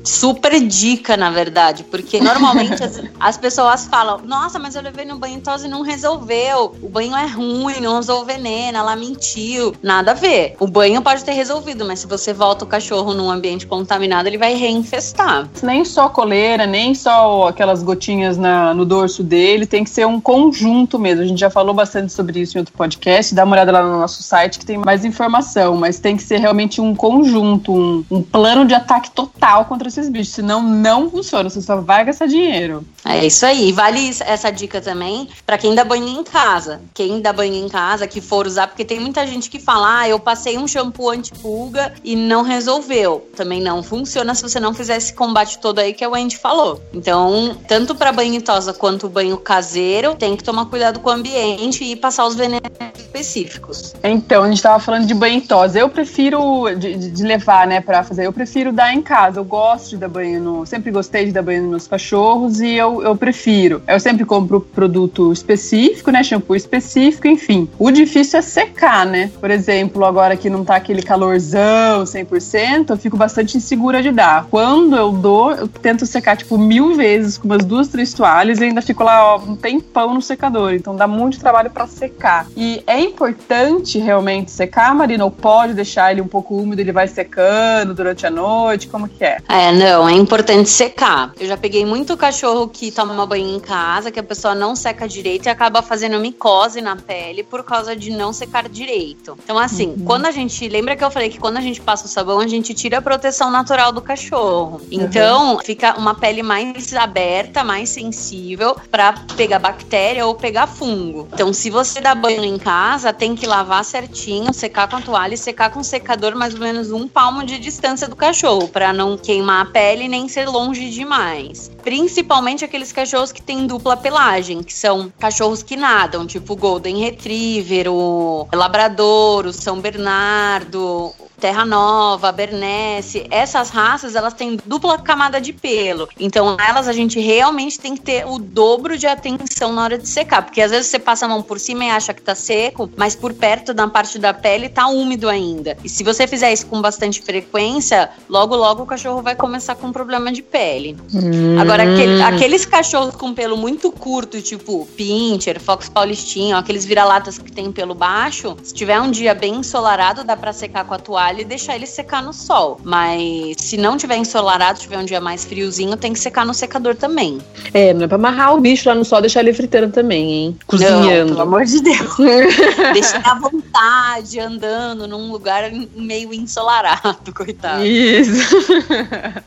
super 0.03 0.59
dica, 0.59 1.15
na 1.15 1.29
verdade, 1.29 1.83
porque 1.85 2.19
normalmente 2.19 2.83
as, 2.83 3.01
as, 3.19 3.37
pessoas 3.37 3.87
falam, 3.87 4.19
nossa, 4.25 4.59
mas 4.59 4.75
eu 4.75 4.81
levei 4.81 5.05
no 5.05 5.17
banho 5.17 5.39
tosse 5.39 5.67
e 5.67 5.69
não 5.69 5.81
resolveu, 5.81 6.75
o 6.81 6.89
banho 6.89 7.15
é 7.15 7.25
ruim, 7.25 7.79
não 7.79 7.99
usou 7.99 8.25
veneno, 8.25 8.77
ela 8.79 8.95
mentiu, 8.95 9.73
nada 9.81 10.11
a 10.11 10.13
ver. 10.13 10.55
O 10.59 10.67
banho 10.67 11.01
pode 11.01 11.23
ter 11.23 11.31
resolvido, 11.31 11.85
mas 11.85 11.99
se 11.99 12.07
você 12.07 12.33
volta 12.33 12.65
o 12.65 12.67
cachorro 12.67 13.13
num 13.13 13.29
ambiente 13.29 13.65
contaminado, 13.65 14.27
ele 14.27 14.37
vai 14.37 14.55
reinfestar. 14.55 15.47
Nem 15.63 15.85
só 15.85 16.09
coleira, 16.09 16.65
nem 16.65 16.93
só 16.93 17.47
aquelas 17.47 17.81
gotinhas 17.81 18.37
na 18.37 18.56
no 18.74 18.86
dorso 18.86 19.24
dele, 19.24 19.65
tem 19.65 19.83
que 19.83 19.89
ser 19.89 20.06
um 20.06 20.19
conjunto 20.19 21.00
mesmo. 21.00 21.24
A 21.24 21.27
gente 21.27 21.39
já 21.39 21.50
falou 21.50 21.74
bastante 21.74 22.12
sobre 22.13 22.39
isso 22.39 22.57
em 22.57 22.59
outro 22.59 22.74
podcast, 22.74 23.33
dá 23.33 23.44
uma 23.44 23.54
olhada 23.54 23.71
lá 23.71 23.83
no 23.83 24.00
nosso 24.00 24.24
site 24.24 24.59
que 24.59 24.65
tem 24.65 24.77
mais 24.77 25.06
informação, 25.06 25.75
mas 25.75 26.00
tem 26.00 26.15
que 26.15 26.24
ser 26.24 26.38
realmente 26.39 26.81
um 26.81 26.95
conjunto, 26.95 27.74
um, 27.74 28.06
um 28.09 28.21
plano 28.21 28.65
de 28.65 28.74
ataque 28.74 29.12
total 29.12 29.65
contra 29.65 29.88
esses 29.88 30.09
bichos, 30.09 30.33
senão 30.33 30.62
não 30.62 31.09
funciona, 31.09 31.50
você 31.50 31.62
só 31.62 31.81
vai 31.81 32.06
gastar 32.06 32.27
dinheiro. 32.27 32.86
É 33.06 33.25
isso 33.25 33.45
aí, 33.45 33.71
vale 33.71 34.09
essa 34.21 34.51
dica 34.51 34.81
também 34.81 35.30
para 35.45 35.57
quem 35.57 35.74
dá 35.74 35.83
banho 35.83 36.07
em 36.07 36.24
casa. 36.24 36.81
Quem 36.94 37.21
dá 37.21 37.31
banho 37.31 37.54
em 37.54 37.69
casa, 37.69 38.07
que 38.07 38.21
for 38.21 38.45
usar, 38.45 38.68
porque 38.68 38.83
tem 38.83 39.00
muita 39.00 39.25
gente 39.25 39.50
que 39.50 39.59
fala, 39.59 40.00
ah, 40.00 40.09
eu 40.09 40.19
passei 40.19 40.57
um 40.57 40.68
shampoo 40.68 41.09
anti-pulga 41.09 41.94
e 42.04 42.15
não 42.15 42.42
resolveu. 42.44 43.27
Também 43.36 43.62
não 43.62 43.81
funciona 43.81 44.36
se 44.36 44.42
você 44.42 44.59
não 44.59 44.74
fizer 44.74 44.98
esse 44.98 45.13
combate 45.13 45.59
todo 45.59 45.80
aí 45.80 45.94
que 45.94 46.04
a 46.04 46.09
Wendy 46.09 46.38
falou. 46.38 46.81
Então, 46.94 47.57
tanto 47.68 47.95
para 47.95 48.12
banho 48.12 48.36
tosa 48.41 48.73
quanto 48.73 49.07
o 49.07 49.09
banho 49.09 49.37
caseiro, 49.37 50.15
tem 50.15 50.35
que 50.35 50.43
tomar 50.43 50.65
cuidado 50.65 50.99
com 50.99 51.09
o 51.09 51.13
ambiente 51.13 51.83
e 51.83 51.95
passar 51.95 52.25
os 52.25 52.35
venenos 52.35 52.69
específicos. 52.97 53.95
Então, 54.03 54.43
a 54.43 54.47
gente 54.47 54.57
estava 54.57 54.79
falando 54.79 55.05
de 55.05 55.13
banho 55.13 55.41
tosa. 55.41 55.79
Eu 55.79 55.89
prefiro 55.89 56.65
de, 56.75 57.09
de, 57.11 57.23
levar, 57.23 57.65
né, 57.65 57.81
para 57.81 58.03
fazer. 58.03 58.25
Eu 58.25 58.33
prefiro 58.33 58.71
dar 58.71 58.93
em 58.93 59.01
casa. 59.01 59.39
Eu 59.39 59.45
gosto 59.45 59.91
de 59.91 59.97
dar 59.97 60.07
banho 60.07 60.39
no, 60.39 60.65
sempre 60.65 60.91
gostei 60.91 61.25
de 61.25 61.31
dar 61.31 61.41
banho 61.41 61.63
nos 61.63 61.71
meus 61.71 61.87
cachorros 61.87 62.59
e 62.59 62.73
eu, 62.73 63.01
eu 63.01 63.15
prefiro. 63.15 63.81
Eu 63.87 63.99
sempre 63.99 64.25
compro 64.25 64.61
produto 64.61 65.31
específico, 65.31 66.11
né, 66.11 66.23
shampoo 66.23 66.55
específico, 66.55 67.27
enfim. 67.27 67.67
O 67.79 67.89
difícil 67.91 68.39
é 68.39 68.41
secar, 68.41 69.05
né? 69.05 69.31
Por 69.39 69.49
exemplo, 69.49 70.05
agora 70.05 70.37
que 70.37 70.49
não 70.49 70.63
tá 70.63 70.75
aquele 70.75 71.01
calorzão 71.01 72.03
100%, 72.03 72.89
eu 72.89 72.97
fico 72.97 73.17
bastante 73.17 73.57
insegura 73.57 74.01
de 74.01 74.11
dar. 74.11 74.47
Quando 74.49 74.95
eu 74.95 75.11
dou, 75.11 75.51
eu 75.51 75.67
tento 75.67 76.05
secar 76.05 76.37
tipo 76.37 76.57
mil 76.57 76.95
vezes 76.95 77.37
com 77.37 77.47
umas 77.47 77.65
duas, 77.65 77.87
três 77.87 78.13
toalhas 78.13 78.26
toalhas 78.27 78.59
e 78.59 78.65
ainda 78.65 78.81
fico 78.81 79.03
lá 79.03 79.35
ó, 79.35 79.39
um 79.39 79.56
tempão 79.56 80.13
no 80.13 80.21
secador. 80.21 80.74
Então 80.74 80.95
dá 80.95 81.07
muito 81.07 81.39
trabalho 81.39 81.69
para 81.69 81.88
secar. 81.88 82.47
E 82.56 82.83
é 82.85 83.00
importante 83.00 83.97
realmente 83.97 84.51
secar, 84.51 84.94
Marina? 84.94 85.24
Ou 85.24 85.31
pode 85.31 85.74
deixar 85.74 86.12
ele 86.12 86.21
um 86.21 86.27
pouco 86.27 86.56
úmido, 86.56 86.81
ele 86.81 86.91
vai 86.91 87.07
secando 87.07 87.94
durante 87.94 88.27
a 88.27 88.29
noite? 88.29 88.88
Como 88.88 89.07
que 89.07 89.24
é? 89.24 89.38
É, 89.47 89.71
não, 89.71 90.07
é 90.07 90.13
importante 90.13 90.69
secar. 90.69 91.31
Eu 91.39 91.47
já 91.47 91.56
peguei 91.56 91.85
muito 91.85 92.18
cachorro 92.18 92.68
que 92.68 92.91
toma 92.91 93.25
banho 93.25 93.56
em 93.56 93.59
casa, 93.59 94.11
que 94.11 94.19
a 94.19 94.23
pessoa 94.23 94.54
não 94.54 94.75
seca 94.75 95.07
direito 95.07 95.45
e 95.45 95.49
acaba 95.49 95.81
fazendo 95.81 96.19
micose 96.19 96.81
na 96.81 96.95
pele 96.95 97.44
por 97.44 97.63
causa 97.63 97.95
de 97.95 98.11
não 98.11 98.33
secar 98.33 98.68
direito. 98.68 99.37
Então, 99.44 99.57
assim, 99.57 99.90
uhum. 99.90 100.06
quando 100.06 100.25
a 100.25 100.31
gente. 100.31 100.68
Lembra 100.68 100.95
que 100.95 101.04
eu 101.04 101.09
falei 101.09 101.30
que 101.30 101.40
quando 101.40 101.57
a 101.57 101.61
gente 101.61 101.80
passa 101.80 102.06
o 102.06 102.09
sabão, 102.09 102.40
a 102.40 102.47
gente 102.47 102.73
tira 102.73 102.97
a 102.97 103.01
proteção 103.01 103.49
natural 103.49 103.92
do 103.92 104.01
cachorro. 104.01 104.81
Então, 104.92 105.54
uhum. 105.54 105.59
fica 105.59 105.97
uma 105.97 106.13
pele 106.13 106.44
mais 106.44 106.94
aberta, 106.94 107.63
mais 107.63 107.90
sensível 107.90 108.17
sensível 108.18 108.76
para 108.90 109.14
pegar 109.36 109.59
bactéria 109.59 110.26
ou 110.26 110.33
pegar 110.33 110.68
fungo. 110.68 111.28
Então, 111.31 111.54
se 111.54 111.69
você 111.69 112.02
dá 112.02 112.16
banho 112.16 112.44
em 112.44 112.57
casa, 112.57 113.14
tem 113.14 113.36
que 113.36 113.45
lavar 113.45 113.86
certinho, 113.86 114.54
secar 114.54 114.90
com 114.90 114.95
a 114.95 115.02
toalha 115.02 115.36
e 115.36 115.38
secar 115.38 115.71
com 115.71 115.83
secador 115.83 116.36
mais 116.36 116.56
ou 116.56 116.59
menos 116.59 116.92
um 116.92 117.07
palmo 117.07 117.45
de 117.45 117.59
distância 117.59 118.07
do 118.07 118.16
cachorro, 118.16 118.68
para 118.68 118.92
não 118.92 119.18
queimar 119.18 119.68
a 119.68 119.69
pele 119.69 120.07
nem 120.07 120.28
ser 120.28 120.50
longe 120.50 120.90
demais. 120.90 121.71
Principalmente 121.83 122.66
aqueles 122.66 122.92
cachorros 122.92 123.31
que 123.31 123.42
têm 123.42 123.68
dupla 123.68 123.95
pelagem, 123.95 124.64
que 124.64 124.74
são 124.74 125.12
cachorros 125.19 125.62
que 125.62 125.76
nadam, 125.76 126.26
tipo 126.26 126.56
Golden 126.56 126.97
Retriever, 126.97 127.92
o 127.92 128.47
Labrador, 128.52 129.45
o 129.45 129.54
São 129.54 129.80
Bernardo, 129.80 131.14
Terra 131.39 131.65
Nova, 131.65 132.31
Bernese, 132.31 133.27
essas 133.29 133.69
raças 133.69 134.15
elas 134.15 134.33
têm 134.33 134.57
dupla 134.65 134.97
camada 134.97 135.39
de 135.39 135.53
pelo. 135.53 136.09
Então 136.19 136.57
elas 136.59 136.87
a 136.87 136.94
gente 136.94 137.19
realmente 137.19 137.79
tem 137.79 137.95
que 137.95 138.01
ter 138.01 138.25
o 138.25 138.39
dobro 138.39 138.97
de 138.97 139.06
atenção 139.06 139.71
na 139.71 139.83
hora 139.83 139.97
de 139.97 140.07
secar, 140.07 140.41
porque 140.41 140.61
às 140.61 140.71
vezes 140.71 140.87
você 140.87 140.97
passa 140.97 141.25
a 141.25 141.29
mão 141.29 141.44
por 141.44 141.59
cima 141.59 141.85
e 141.85 141.89
acha 141.89 142.13
que 142.13 142.21
tá 142.21 142.33
seco, 142.33 142.89
mas 142.97 143.15
por 143.15 143.33
perto 143.33 143.73
da 143.73 143.87
parte 143.87 144.17
da 144.17 144.33
pele 144.33 144.67
tá 144.67 144.87
úmido 144.87 145.29
ainda. 145.29 145.77
E 145.83 145.89
se 145.89 146.03
você 146.03 146.25
fizer 146.25 146.51
isso 146.51 146.65
com 146.65 146.81
bastante 146.81 147.21
frequência, 147.21 148.09
logo 148.27 148.56
logo 148.56 148.83
o 148.83 148.85
cachorro 148.85 149.21
vai 149.21 149.35
começar 149.35 149.75
com 149.75 149.91
problema 149.91 150.31
de 150.31 150.41
pele. 150.41 150.97
Hum. 151.13 151.59
Agora 151.59 151.83
aquele, 151.83 152.21
aqueles 152.23 152.65
cachorros 152.65 153.15
com 153.15 153.33
pelo 153.33 153.56
muito 153.56 153.91
curto, 153.91 154.41
tipo 154.41 154.87
Pincher, 154.97 155.59
Fox 155.59 155.87
Paulistinho, 155.87 156.57
aqueles 156.57 156.83
vira-latas 156.83 157.37
que 157.37 157.51
tem 157.51 157.71
pelo 157.71 157.94
baixo, 157.94 158.57
se 158.63 158.73
tiver 158.73 158.99
um 158.99 159.11
dia 159.11 159.35
bem 159.35 159.57
ensolarado, 159.57 160.23
dá 160.23 160.35
para 160.35 160.51
secar 160.51 160.83
com 160.83 160.95
a 160.95 160.99
toalha 160.99 161.26
e 161.35 161.43
deixar 161.43 161.75
ele 161.75 161.85
secar 161.85 162.23
no 162.23 162.33
sol. 162.33 162.79
Mas 162.83 163.55
se 163.57 163.77
não 163.77 163.97
tiver 163.97 164.17
ensolarado, 164.17 164.79
tiver 164.79 164.97
um 164.97 165.05
dia 165.05 165.19
mais 165.19 165.45
friozinho, 165.45 165.95
tem 165.97 166.13
que 166.13 166.19
secar 166.19 166.45
no 166.45 166.53
secador 166.53 166.95
também. 166.95 167.39
É, 167.73 167.93
não 167.93 168.05
é 168.05 168.07
pra 168.07 168.15
amarrar 168.15 168.53
o 168.55 168.61
bicho 168.61 168.87
lá 168.87 168.95
no 168.95 169.03
sol, 169.05 169.21
deixar 169.21 169.41
ele 169.41 169.53
fritando 169.53 169.91
também, 169.91 170.31
hein? 170.31 170.57
Cozinhando. 170.65 171.07
Não, 171.07 171.27
pelo 171.27 171.41
amor 171.41 171.65
de 171.65 171.81
Deus. 171.81 172.15
Deixa 172.93 173.17
à 173.23 173.35
vontade, 173.35 174.39
andando 174.39 175.07
num 175.07 175.31
lugar 175.31 175.71
meio 175.95 176.33
ensolarado, 176.33 177.33
coitado. 177.33 177.85
Isso. 177.85 178.57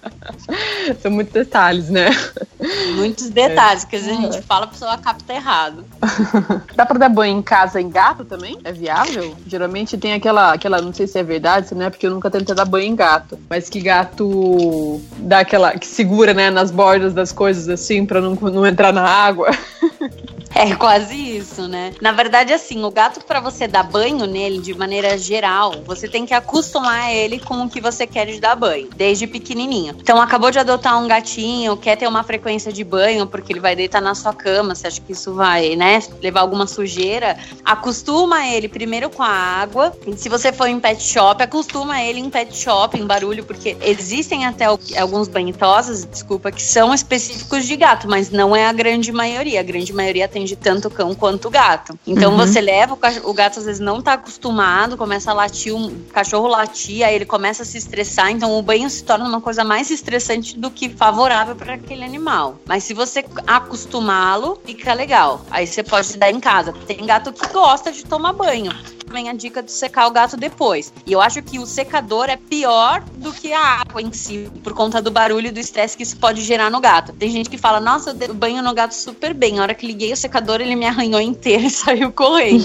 São 1.02 1.10
muitos 1.10 1.32
detalhes, 1.32 1.88
né? 1.88 2.10
Muitos 2.94 3.28
detalhes, 3.30 3.84
é. 3.84 3.86
que 3.86 3.96
às 3.96 4.02
vezes 4.04 4.18
a 4.18 4.22
gente 4.22 4.42
fala, 4.42 4.64
a 4.64 4.68
pessoa 4.68 4.98
capta 4.98 5.32
errado. 5.32 5.84
Dá 6.74 6.86
pra 6.86 6.98
dar 6.98 7.08
banho 7.08 7.38
em 7.38 7.42
casa 7.42 7.80
em 7.80 7.88
gato 7.88 8.24
também? 8.24 8.58
É 8.64 8.72
viável? 8.72 9.34
Geralmente 9.46 9.96
tem 9.98 10.12
aquela, 10.12 10.52
aquela, 10.52 10.80
não 10.80 10.92
sei 10.92 11.06
se 11.06 11.18
é 11.18 11.22
verdade, 11.22 11.68
se 11.68 11.74
não 11.74 11.86
é 11.86 11.90
porque 11.90 12.06
eu 12.06 12.10
nunca 12.10 12.30
tentei 12.30 12.54
dar 12.54 12.64
banho 12.64 12.86
em 12.86 12.96
gato, 12.96 13.38
mas 13.48 13.68
que 13.68 13.80
gato 13.80 15.00
dá 15.18 15.40
aquela, 15.40 15.78
que 15.78 15.86
segura, 15.86 16.34
né, 16.34 16.50
nas 16.50 16.70
bordas 16.70 17.12
das 17.12 17.32
coisas 17.32 17.68
assim, 17.68 18.06
pra 18.06 18.20
não, 18.20 18.34
não 18.34 18.66
entrar 18.66 18.92
na 18.92 19.04
água. 19.04 19.50
É 20.54 20.74
quase 20.74 21.14
isso, 21.14 21.68
né? 21.68 21.92
Na 22.00 22.12
verdade, 22.12 22.52
assim, 22.52 22.84
o 22.84 22.90
gato, 22.90 23.24
para 23.24 23.40
você 23.40 23.66
dar 23.68 23.84
banho 23.84 24.26
nele 24.26 24.58
de 24.58 24.74
maneira 24.74 25.16
geral, 25.16 25.82
você 25.86 26.08
tem 26.08 26.26
que 26.26 26.34
acostumar 26.34 27.12
ele 27.14 27.38
com 27.38 27.62
o 27.62 27.70
que 27.70 27.80
você 27.80 28.06
quer 28.06 28.26
de 28.26 28.40
dar 28.40 28.56
banho, 28.56 28.88
desde 28.94 29.26
pequenininho. 29.26 29.94
Então, 29.98 30.20
acabou 30.20 30.50
de 30.50 30.58
adotar 30.58 31.00
um 31.02 31.08
gatinho, 31.08 31.76
quer 31.76 31.96
ter 31.96 32.06
uma 32.06 32.24
frequência 32.24 32.72
de 32.72 32.84
banho, 32.84 33.26
porque 33.26 33.52
ele 33.52 33.60
vai 33.60 33.76
deitar 33.76 34.02
na 34.02 34.14
sua 34.14 34.34
cama, 34.34 34.74
você 34.74 34.88
acha 34.88 35.00
que 35.00 35.12
isso 35.12 35.32
vai, 35.32 35.76
né, 35.76 36.00
levar 36.20 36.40
alguma 36.40 36.66
sujeira? 36.66 37.38
Acostuma 37.64 38.46
ele 38.46 38.68
primeiro 38.68 39.08
com 39.08 39.22
a 39.22 39.28
água. 39.28 39.96
Se 40.16 40.28
você 40.28 40.52
for 40.52 40.66
em 40.66 40.80
pet 40.80 41.02
shop, 41.02 41.42
acostuma 41.42 42.02
ele 42.02 42.20
em 42.20 42.28
pet 42.28 42.54
shop, 42.54 42.98
em 42.98 43.06
barulho, 43.06 43.44
porque 43.44 43.76
existem 43.80 44.44
até 44.44 44.66
alguns 44.98 45.28
banhitosas, 45.28 46.04
desculpa, 46.04 46.50
que 46.50 46.62
são 46.62 46.92
específicos 46.92 47.66
de 47.66 47.76
gato, 47.76 48.08
mas 48.08 48.30
não 48.30 48.54
é 48.54 48.66
a 48.66 48.72
grande 48.72 49.12
maioria. 49.12 49.60
A 49.60 49.62
grande 49.62 49.92
maioria 49.92 50.28
tem 50.28 50.39
atende 50.40 50.56
tanto 50.56 50.88
o 50.88 50.90
cão 50.90 51.14
quanto 51.14 51.48
o 51.48 51.50
gato. 51.50 51.98
Então 52.06 52.32
uhum. 52.32 52.38
você 52.38 52.60
leva, 52.60 52.96
o 53.24 53.34
gato 53.34 53.58
às 53.58 53.66
vezes 53.66 53.80
não 53.80 54.00
tá 54.00 54.14
acostumado, 54.14 54.96
começa 54.96 55.30
a 55.30 55.34
latir, 55.34 55.74
um 55.74 56.02
cachorro 56.12 56.48
latir, 56.48 57.04
aí 57.04 57.14
ele 57.14 57.26
começa 57.26 57.62
a 57.62 57.66
se 57.66 57.78
estressar, 57.78 58.30
então 58.30 58.58
o 58.58 58.62
banho 58.62 58.88
se 58.88 59.04
torna 59.04 59.28
uma 59.28 59.40
coisa 59.40 59.62
mais 59.64 59.90
estressante 59.90 60.58
do 60.58 60.70
que 60.70 60.88
favorável 60.88 61.54
para 61.54 61.74
aquele 61.74 62.04
animal. 62.04 62.56
Mas 62.66 62.84
se 62.84 62.94
você 62.94 63.24
acostumá-lo, 63.46 64.58
fica 64.64 64.92
legal. 64.94 65.44
Aí 65.50 65.66
você 65.66 65.82
pode 65.82 66.16
dar 66.16 66.30
em 66.30 66.40
casa. 66.40 66.72
Tem 66.86 67.04
gato 67.04 67.32
que 67.32 67.46
gosta 67.52 67.92
de 67.92 68.04
tomar 68.04 68.32
banho 68.32 68.72
vem 69.10 69.28
a 69.28 69.32
dica 69.32 69.62
de 69.62 69.72
secar 69.72 70.06
o 70.06 70.10
gato 70.10 70.36
depois. 70.36 70.92
E 71.04 71.12
eu 71.12 71.20
acho 71.20 71.42
que 71.42 71.58
o 71.58 71.66
secador 71.66 72.30
é 72.30 72.36
pior 72.36 73.02
do 73.16 73.32
que 73.32 73.52
a 73.52 73.80
água 73.80 74.00
em 74.00 74.12
si, 74.12 74.48
por 74.62 74.72
conta 74.72 75.02
do 75.02 75.10
barulho 75.10 75.48
e 75.48 75.50
do 75.50 75.58
estresse 75.58 75.96
que 75.96 76.02
isso 76.02 76.16
pode 76.16 76.40
gerar 76.42 76.70
no 76.70 76.80
gato. 76.80 77.12
Tem 77.12 77.30
gente 77.30 77.50
que 77.50 77.58
fala, 77.58 77.80
nossa, 77.80 78.16
eu 78.20 78.32
banho 78.32 78.62
no 78.62 78.72
gato 78.72 78.94
super 78.94 79.34
bem. 79.34 79.58
A 79.58 79.62
hora 79.62 79.74
que 79.74 79.86
liguei 79.86 80.12
o 80.12 80.16
secador, 80.16 80.29
ele 80.62 80.76
me 80.76 80.86
arranhou 80.86 81.20
inteiro 81.20 81.64
e 81.64 81.70
saiu 81.70 82.12
correndo. 82.12 82.62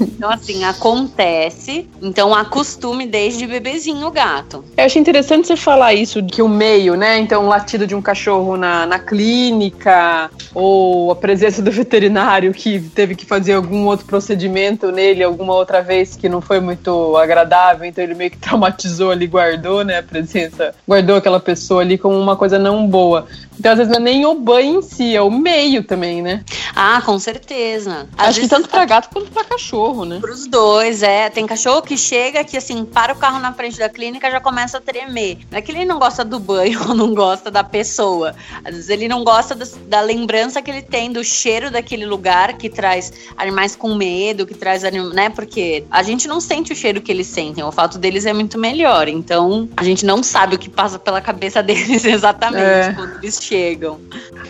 então, 0.00 0.30
assim, 0.30 0.64
acontece. 0.64 1.88
Então, 2.00 2.34
acostume 2.34 3.06
desde 3.06 3.46
bebezinho 3.46 4.06
o 4.06 4.10
gato. 4.10 4.64
Eu 4.76 4.84
achei 4.84 5.00
interessante 5.00 5.46
você 5.46 5.56
falar 5.56 5.94
isso, 5.94 6.24
que 6.24 6.42
o 6.42 6.48
meio, 6.48 6.96
né? 6.96 7.18
Então, 7.18 7.44
o 7.44 7.48
latido 7.48 7.86
de 7.86 7.94
um 7.94 8.02
cachorro 8.02 8.56
na, 8.56 8.86
na 8.86 8.98
clínica, 8.98 10.30
ou 10.54 11.10
a 11.10 11.16
presença 11.16 11.62
do 11.62 11.70
veterinário 11.70 12.52
que 12.52 12.80
teve 12.80 13.14
que 13.14 13.26
fazer 13.26 13.54
algum 13.54 13.86
outro 13.86 14.06
procedimento 14.06 14.90
nele, 14.90 15.22
alguma 15.22 15.54
outra 15.54 15.82
vez 15.82 16.16
que 16.16 16.28
não 16.28 16.40
foi 16.40 16.60
muito 16.60 17.16
agradável, 17.16 17.84
então 17.84 18.02
ele 18.02 18.14
meio 18.14 18.30
que 18.30 18.38
traumatizou 18.38 19.10
ali, 19.10 19.26
guardou, 19.26 19.84
né, 19.84 19.98
a 19.98 20.02
presença, 20.02 20.74
guardou 20.86 21.16
aquela 21.16 21.40
pessoa 21.40 21.82
ali 21.82 21.98
como 21.98 22.18
uma 22.18 22.36
coisa 22.36 22.58
não 22.58 22.86
boa. 22.86 23.26
Então, 23.58 23.72
às 23.72 23.78
vezes, 23.78 23.90
não 23.92 24.00
é 24.00 24.04
nem 24.04 24.26
o 24.26 24.34
banho 24.34 24.78
em 24.78 24.82
si, 24.82 25.16
é 25.16 25.22
o 25.22 25.30
meio 25.30 25.82
também, 25.82 26.22
né? 26.22 26.44
Ah, 26.74 27.00
com 27.00 27.18
certeza. 27.18 28.06
Às 28.16 28.28
Acho 28.28 28.40
que 28.40 28.48
tanto 28.48 28.68
pra 28.68 28.84
gato 28.84 29.08
quanto 29.10 29.30
pra 29.30 29.44
cachorro, 29.44 30.04
né? 30.04 30.18
Pros 30.20 30.46
dois, 30.46 31.02
é. 31.02 31.30
Tem 31.30 31.46
cachorro 31.46 31.80
que 31.80 31.96
chega 31.96 32.44
que, 32.44 32.56
assim, 32.56 32.84
para 32.84 33.14
o 33.14 33.16
carro 33.16 33.40
na 33.40 33.52
frente 33.52 33.78
da 33.78 33.88
clínica 33.88 34.30
já 34.30 34.40
começa 34.40 34.78
a 34.78 34.80
tremer. 34.80 35.38
Não 35.50 35.58
é 35.58 35.62
que 35.62 35.72
ele 35.72 35.84
não 35.84 35.98
gosta 35.98 36.24
do 36.24 36.38
banho 36.38 36.80
ou 36.88 36.94
não 36.94 37.14
gosta 37.14 37.50
da 37.50 37.64
pessoa. 37.64 38.34
Às 38.64 38.74
vezes 38.74 38.90
ele 38.90 39.08
não 39.08 39.24
gosta 39.24 39.54
da, 39.54 39.64
da 39.88 40.00
lembrança 40.00 40.60
que 40.60 40.70
ele 40.70 40.82
tem 40.82 41.10
do 41.10 41.24
cheiro 41.24 41.70
daquele 41.70 42.04
lugar 42.04 42.58
que 42.58 42.68
traz 42.68 43.12
animais 43.36 43.74
com 43.74 43.94
medo, 43.94 44.46
que 44.46 44.54
traz, 44.54 44.82
né? 44.82 45.30
Porque 45.30 45.84
a 45.90 46.02
gente 46.02 46.28
não 46.28 46.40
sente 46.40 46.72
o 46.72 46.76
cheiro 46.76 47.00
que 47.00 47.10
eles 47.10 47.26
sentem. 47.26 47.64
O 47.64 47.72
fato 47.72 47.98
deles 47.98 48.26
é 48.26 48.32
muito 48.32 48.58
melhor. 48.58 49.08
Então, 49.08 49.68
a 49.76 49.82
gente 49.82 50.04
não 50.04 50.22
sabe 50.22 50.56
o 50.56 50.58
que 50.58 50.68
passa 50.68 50.98
pela 50.98 51.20
cabeça 51.20 51.62
deles 51.64 52.04
exatamente 52.04 52.90
é. 52.90 52.92
quando 52.92 53.16
eles 53.16 53.45
chegam. 53.46 54.00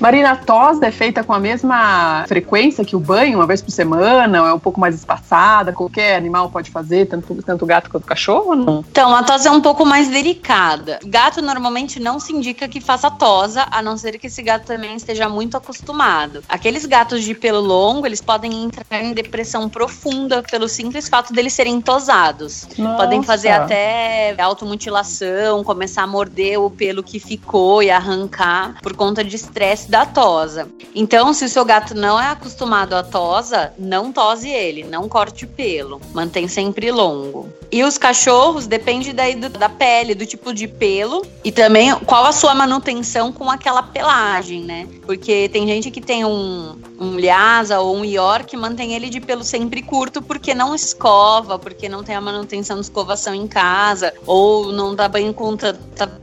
Marina, 0.00 0.32
a 0.32 0.36
tos 0.36 0.82
é 0.82 0.90
feita 0.90 1.22
com 1.22 1.32
a 1.32 1.38
mesma 1.38 2.24
frequência 2.26 2.84
que 2.84 2.96
o 2.96 3.00
banho, 3.00 3.38
uma 3.38 3.46
vez 3.46 3.62
por 3.62 3.70
semana, 3.70 4.42
ou 4.42 4.48
é 4.48 4.52
um 4.52 4.58
pouco 4.58 4.78
mais 4.80 4.94
espaçada? 4.94 5.72
Qualquer 5.72 6.16
animal 6.16 6.50
pode 6.50 6.70
fazer, 6.70 7.06
tanto, 7.06 7.34
tanto 7.42 7.66
gato 7.66 7.90
quanto 7.90 8.06
cachorro 8.06 8.54
não? 8.54 8.84
Então, 8.90 9.14
a 9.14 9.22
tos 9.22 9.46
é 9.46 9.50
um 9.50 9.60
pouco 9.60 9.84
mais 9.84 10.08
delicada. 10.08 10.98
Gato 11.04 11.40
normalmente 11.42 12.00
não 12.00 12.18
se 12.18 12.32
indica 12.32 12.68
que 12.68 12.80
faça 12.80 13.10
tosa, 13.10 13.66
a 13.70 13.82
não 13.82 13.96
ser 13.96 14.18
que 14.18 14.26
esse 14.26 14.42
gato 14.42 14.66
também 14.66 14.96
esteja 14.96 15.28
muito 15.28 15.56
acostumado. 15.56 16.42
Aqueles 16.48 16.84
gatos 16.86 17.24
de 17.24 17.34
pelo 17.34 17.60
longo, 17.60 18.06
eles 18.06 18.20
podem 18.20 18.64
entrar 18.64 19.02
em 19.02 19.12
depressão 19.12 19.68
profunda 19.68 20.42
pelo 20.42 20.68
simples 20.68 21.08
fato 21.08 21.32
deles 21.32 21.52
serem 21.52 21.80
tosados. 21.80 22.68
Nossa. 22.76 22.96
Podem 22.96 23.22
fazer 23.22 23.50
até 23.50 24.34
automutilação, 24.40 25.64
começar 25.64 26.02
a 26.02 26.06
morder 26.06 26.60
o 26.60 26.70
pelo 26.70 27.02
que 27.02 27.18
ficou 27.18 27.82
e 27.82 27.90
arrancar 27.90 28.74
por 28.86 28.94
conta 28.94 29.24
de 29.24 29.34
estresse 29.34 29.90
da 29.90 30.06
tosa. 30.06 30.68
Então, 30.94 31.34
se 31.34 31.44
o 31.44 31.48
seu 31.48 31.64
gato 31.64 31.92
não 31.92 32.20
é 32.20 32.28
acostumado 32.28 32.94
à 32.94 33.02
tosa, 33.02 33.72
não 33.76 34.12
tose 34.12 34.48
ele, 34.48 34.84
não 34.84 35.08
corte 35.08 35.44
pelo, 35.44 36.00
mantém 36.14 36.46
sempre 36.46 36.92
longo. 36.92 37.52
E 37.72 37.82
os 37.82 37.98
cachorros 37.98 38.68
depende 38.68 39.12
daí 39.12 39.34
do, 39.34 39.48
da 39.48 39.68
pele, 39.68 40.14
do 40.14 40.24
tipo 40.24 40.54
de 40.54 40.68
pelo 40.68 41.26
e 41.42 41.50
também 41.50 41.92
qual 42.06 42.26
a 42.26 42.30
sua 42.30 42.54
manutenção 42.54 43.32
com 43.32 43.50
aquela 43.50 43.82
pelagem, 43.82 44.62
né? 44.62 44.86
Porque 45.04 45.48
tem 45.48 45.66
gente 45.66 45.90
que 45.90 46.00
tem 46.00 46.24
um, 46.24 46.78
um 46.96 47.18
Lhasa 47.18 47.80
ou 47.80 47.96
um 47.96 48.04
York 48.04 48.56
mantém 48.56 48.94
ele 48.94 49.10
de 49.10 49.20
pelo 49.20 49.42
sempre 49.42 49.82
curto 49.82 50.22
porque 50.22 50.54
não 50.54 50.76
escova, 50.76 51.58
porque 51.58 51.88
não 51.88 52.04
tem 52.04 52.14
a 52.14 52.20
manutenção 52.20 52.76
de 52.76 52.82
escovação 52.82 53.34
em 53.34 53.48
casa 53.48 54.14
ou 54.24 54.70
não 54.70 54.94
dá 54.94 55.08
banho 55.08 55.34
com 55.34 55.56
tanta 55.56 56.20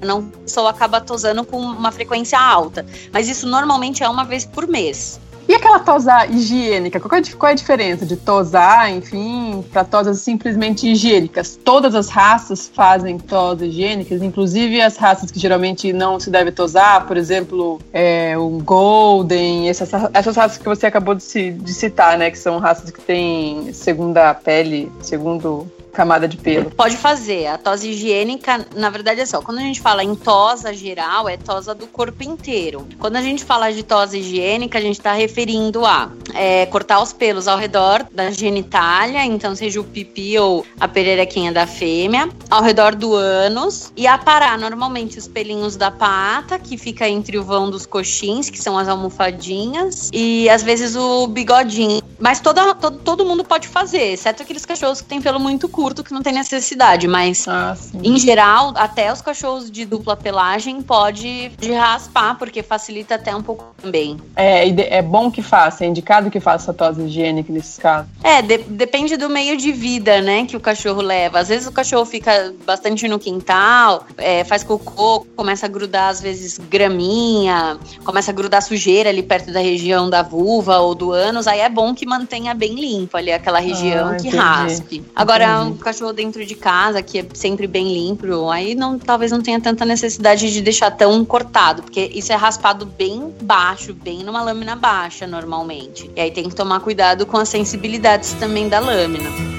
não, 0.00 0.22
pessoa 0.30 0.70
acaba 0.70 0.98
tosando 0.98 1.44
com 1.44 1.58
uma 1.58 1.92
frequência 1.92 2.05
frequência 2.06 2.38
alta. 2.38 2.86
Mas 3.12 3.28
isso 3.28 3.46
normalmente 3.46 4.02
é 4.02 4.08
uma 4.08 4.24
vez 4.24 4.44
por 4.44 4.66
mês. 4.66 5.20
E 5.48 5.54
aquela 5.54 5.78
tosa 5.78 6.26
higiênica? 6.26 6.98
Qual 6.98 7.20
é, 7.20 7.22
qual 7.22 7.50
é 7.50 7.52
a 7.52 7.54
diferença 7.54 8.04
de 8.04 8.16
tosar, 8.16 8.90
enfim, 8.90 9.64
para 9.72 9.84
tosas 9.84 10.18
simplesmente 10.18 10.88
higiênicas? 10.88 11.56
Todas 11.64 11.94
as 11.94 12.08
raças 12.08 12.68
fazem 12.74 13.16
tosas 13.16 13.68
higiênicas, 13.68 14.22
inclusive 14.22 14.80
as 14.80 14.96
raças 14.96 15.30
que 15.30 15.38
geralmente 15.38 15.92
não 15.92 16.18
se 16.18 16.30
deve 16.30 16.50
tosar, 16.50 17.06
por 17.06 17.16
exemplo, 17.16 17.80
é, 17.92 18.36
o 18.36 18.58
Golden, 18.58 19.68
essas, 19.68 19.88
essas 20.12 20.34
raças 20.34 20.58
que 20.58 20.64
você 20.64 20.86
acabou 20.86 21.14
de, 21.14 21.52
de 21.52 21.72
citar, 21.72 22.18
né? 22.18 22.28
Que 22.28 22.38
são 22.38 22.58
raças 22.58 22.90
que 22.90 23.00
têm 23.00 23.72
segunda 23.72 24.34
pele, 24.34 24.90
segundo 25.00 25.70
camada 25.96 26.28
de 26.28 26.36
pelo. 26.36 26.70
Pode 26.70 26.96
fazer. 26.98 27.46
A 27.46 27.56
tosa 27.56 27.88
higiênica, 27.88 28.66
na 28.76 28.90
verdade, 28.90 29.22
é 29.22 29.26
só. 29.26 29.40
Quando 29.40 29.58
a 29.58 29.62
gente 29.62 29.80
fala 29.80 30.04
em 30.04 30.14
tosa 30.14 30.74
geral, 30.74 31.26
é 31.26 31.38
tosa 31.38 31.74
do 31.74 31.86
corpo 31.86 32.22
inteiro. 32.22 32.86
Quando 32.98 33.16
a 33.16 33.22
gente 33.22 33.42
fala 33.42 33.72
de 33.72 33.82
tosa 33.82 34.18
higiênica, 34.18 34.76
a 34.76 34.80
gente 34.80 34.98
está 34.98 35.14
referindo 35.14 35.86
a 35.86 36.10
é, 36.34 36.66
cortar 36.66 37.00
os 37.02 37.14
pelos 37.14 37.48
ao 37.48 37.56
redor 37.56 38.06
da 38.12 38.30
genitália, 38.30 39.24
então 39.24 39.56
seja 39.56 39.80
o 39.80 39.84
pipi 39.84 40.38
ou 40.38 40.66
a 40.78 40.86
pererequinha 40.86 41.50
da 41.50 41.66
fêmea, 41.66 42.28
ao 42.50 42.62
redor 42.62 42.94
do 42.94 43.14
ânus 43.14 43.90
e 43.96 44.06
aparar 44.06 44.58
normalmente 44.58 45.18
os 45.18 45.26
pelinhos 45.26 45.76
da 45.76 45.90
pata, 45.90 46.58
que 46.58 46.76
fica 46.76 47.08
entre 47.08 47.38
o 47.38 47.42
vão 47.42 47.70
dos 47.70 47.86
coxins, 47.86 48.50
que 48.50 48.58
são 48.58 48.76
as 48.76 48.86
almofadinhas, 48.86 50.10
e 50.12 50.48
às 50.50 50.62
vezes 50.62 50.94
o 50.94 51.26
bigodinho. 51.26 52.02
Mas 52.18 52.40
toda, 52.40 52.74
todo, 52.74 52.98
todo 52.98 53.24
mundo 53.24 53.44
pode 53.44 53.66
fazer, 53.66 54.12
exceto 54.12 54.42
aqueles 54.42 54.66
cachorros 54.66 55.00
que 55.00 55.08
têm 55.08 55.22
pelo 55.22 55.40
muito 55.40 55.68
curto 55.68 55.85
curto 55.86 56.02
que 56.02 56.12
não 56.12 56.20
tem 56.20 56.32
necessidade, 56.32 57.06
mas 57.06 57.46
ah, 57.46 57.76
em 58.02 58.18
geral, 58.18 58.74
até 58.74 59.12
os 59.12 59.22
cachorros 59.22 59.70
de 59.70 59.84
dupla 59.84 60.16
pelagem 60.16 60.82
pode 60.82 61.50
de 61.50 61.72
raspar, 61.72 62.36
porque 62.36 62.60
facilita 62.60 63.14
até 63.14 63.34
um 63.36 63.40
pouco 63.40 63.72
também. 63.80 64.16
É, 64.34 64.68
é 64.96 65.00
bom 65.00 65.30
que 65.30 65.42
faça, 65.42 65.84
é 65.84 65.86
indicado 65.86 66.28
que 66.28 66.40
faça 66.40 66.72
a 66.72 66.74
tosse 66.74 67.02
higiênica 67.02 67.52
nesses 67.52 67.78
casos. 67.78 68.10
É, 68.24 68.42
de, 68.42 68.58
depende 68.58 69.16
do 69.16 69.30
meio 69.30 69.56
de 69.56 69.70
vida, 69.70 70.20
né, 70.20 70.44
que 70.44 70.56
o 70.56 70.60
cachorro 70.60 71.00
leva. 71.00 71.38
Às 71.38 71.50
vezes 71.50 71.68
o 71.68 71.72
cachorro 71.72 72.04
fica 72.04 72.52
bastante 72.66 73.06
no 73.06 73.20
quintal, 73.20 74.04
é, 74.18 74.42
faz 74.42 74.64
cocô, 74.64 75.24
começa 75.36 75.66
a 75.66 75.68
grudar 75.68 76.08
às 76.08 76.20
vezes 76.20 76.58
graminha, 76.58 77.78
começa 78.04 78.32
a 78.32 78.34
grudar 78.34 78.60
sujeira 78.60 79.10
ali 79.10 79.22
perto 79.22 79.52
da 79.52 79.60
região 79.60 80.10
da 80.10 80.24
vulva 80.24 80.80
ou 80.80 80.96
do 80.96 81.12
ânus, 81.12 81.46
aí 81.46 81.60
é 81.60 81.68
bom 81.68 81.94
que 81.94 82.04
mantenha 82.04 82.54
bem 82.54 82.74
limpo 82.74 83.16
ali 83.16 83.30
aquela 83.30 83.60
região 83.60 84.08
ah, 84.08 84.16
que 84.16 84.28
raspe. 84.30 85.04
Agora, 85.14 85.62
entendi 85.62 85.75
cachorro 85.84 86.12
dentro 86.12 86.44
de 86.44 86.54
casa, 86.54 87.02
que 87.02 87.18
é 87.18 87.26
sempre 87.34 87.66
bem 87.66 87.92
limpo, 87.92 88.50
aí 88.50 88.74
não, 88.74 88.98
talvez 88.98 89.30
não 89.30 89.40
tenha 89.40 89.60
tanta 89.60 89.84
necessidade 89.84 90.52
de 90.52 90.60
deixar 90.60 90.90
tão 90.90 91.24
cortado, 91.24 91.82
porque 91.82 92.10
isso 92.14 92.32
é 92.32 92.36
raspado 92.36 92.86
bem 92.86 93.34
baixo, 93.42 93.94
bem 93.94 94.22
numa 94.22 94.42
lâmina 94.42 94.76
baixa 94.76 95.26
normalmente. 95.26 96.10
E 96.14 96.20
aí 96.20 96.30
tem 96.30 96.48
que 96.48 96.54
tomar 96.54 96.80
cuidado 96.80 97.26
com 97.26 97.36
as 97.36 97.48
sensibilidades 97.48 98.32
também 98.34 98.68
da 98.68 98.78
lâmina. 98.78 99.55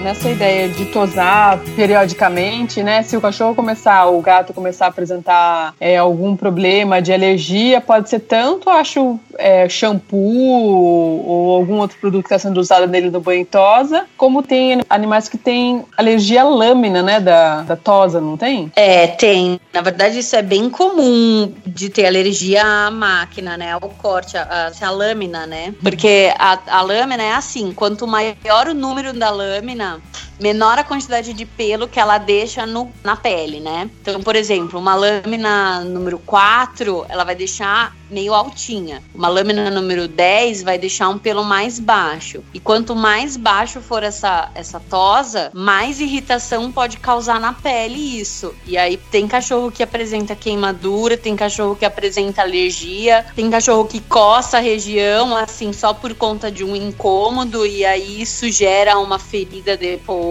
Nessa 0.00 0.30
ideia 0.30 0.68
de 0.68 0.86
tosar 0.86 1.58
periodicamente, 1.76 2.82
né? 2.82 3.02
Se 3.02 3.16
o 3.16 3.20
cachorro 3.20 3.54
começar, 3.54 4.06
o 4.06 4.20
gato 4.20 4.52
começar 4.52 4.86
a 4.86 4.88
apresentar 4.88 5.74
é, 5.78 5.96
algum 5.96 6.34
problema 6.34 7.02
de 7.02 7.12
alergia, 7.12 7.80
pode 7.80 8.08
ser 8.08 8.20
tanto, 8.20 8.70
acho, 8.70 9.18
é, 9.38 9.68
shampoo 9.68 10.18
ou 10.18 11.56
algum 11.56 11.78
outro 11.78 11.98
produto 11.98 12.22
que 12.22 12.34
está 12.34 12.38
sendo 12.38 12.58
usado 12.58 12.86
nele 12.86 13.10
no 13.10 13.20
banho 13.20 13.44
tosa, 13.44 14.06
como 14.16 14.42
tem 14.42 14.82
animais 14.88 15.28
que 15.28 15.36
têm 15.36 15.84
alergia 15.96 16.42
à 16.42 16.48
lâmina, 16.48 17.02
né? 17.02 17.20
Da, 17.20 17.62
da 17.62 17.76
tosa, 17.76 18.20
não 18.20 18.36
tem? 18.36 18.72
É, 18.74 19.06
tem. 19.06 19.60
Na 19.72 19.82
verdade, 19.82 20.18
isso 20.18 20.34
é 20.34 20.42
bem 20.42 20.70
comum 20.70 21.52
de 21.66 21.90
ter 21.90 22.06
alergia 22.06 22.62
à 22.64 22.90
máquina, 22.90 23.56
né? 23.56 23.72
Ao 23.72 23.80
corte, 23.80 24.36
a, 24.36 24.70
a 24.80 24.90
lâmina, 24.90 25.46
né? 25.46 25.74
Porque 25.82 26.32
a, 26.38 26.58
a 26.66 26.82
lâmina 26.82 27.22
é 27.22 27.32
assim: 27.32 27.72
quanto 27.72 28.06
maior 28.06 28.68
o 28.68 28.74
número 28.74 29.12
da 29.12 29.30
lâmina, 29.30 29.89
Instagram. 29.98 30.29
Menor 30.40 30.78
a 30.78 30.84
quantidade 30.84 31.32
de 31.32 31.44
pelo 31.44 31.86
que 31.86 32.00
ela 32.00 32.18
deixa 32.18 32.66
no, 32.66 32.90
na 33.04 33.16
pele, 33.16 33.60
né? 33.60 33.90
Então, 34.00 34.22
por 34.22 34.34
exemplo, 34.34 34.78
uma 34.78 34.94
lâmina 34.94 35.84
número 35.84 36.18
4, 36.18 37.06
ela 37.08 37.24
vai 37.24 37.34
deixar 37.34 37.94
meio 38.10 38.34
altinha. 38.34 39.02
Uma 39.14 39.28
lâmina 39.28 39.70
número 39.70 40.08
10 40.08 40.62
vai 40.62 40.78
deixar 40.78 41.08
um 41.08 41.18
pelo 41.18 41.44
mais 41.44 41.78
baixo. 41.78 42.42
E 42.52 42.58
quanto 42.58 42.96
mais 42.96 43.36
baixo 43.36 43.80
for 43.80 44.02
essa, 44.02 44.50
essa 44.54 44.80
tosa, 44.80 45.50
mais 45.54 46.00
irritação 46.00 46.72
pode 46.72 46.96
causar 46.96 47.38
na 47.38 47.52
pele 47.52 48.20
isso. 48.20 48.52
E 48.66 48.76
aí 48.76 48.96
tem 48.96 49.28
cachorro 49.28 49.70
que 49.70 49.82
apresenta 49.82 50.34
queimadura, 50.34 51.16
tem 51.16 51.36
cachorro 51.36 51.76
que 51.76 51.84
apresenta 51.84 52.42
alergia, 52.42 53.24
tem 53.36 53.48
cachorro 53.50 53.84
que 53.84 54.00
coça 54.00 54.56
a 54.56 54.60
região, 54.60 55.36
assim, 55.36 55.72
só 55.72 55.94
por 55.94 56.14
conta 56.14 56.50
de 56.50 56.64
um 56.64 56.74
incômodo, 56.74 57.64
e 57.64 57.84
aí 57.84 58.22
isso 58.22 58.50
gera 58.50 58.98
uma 58.98 59.18
ferida 59.18 59.76
depois. 59.76 60.29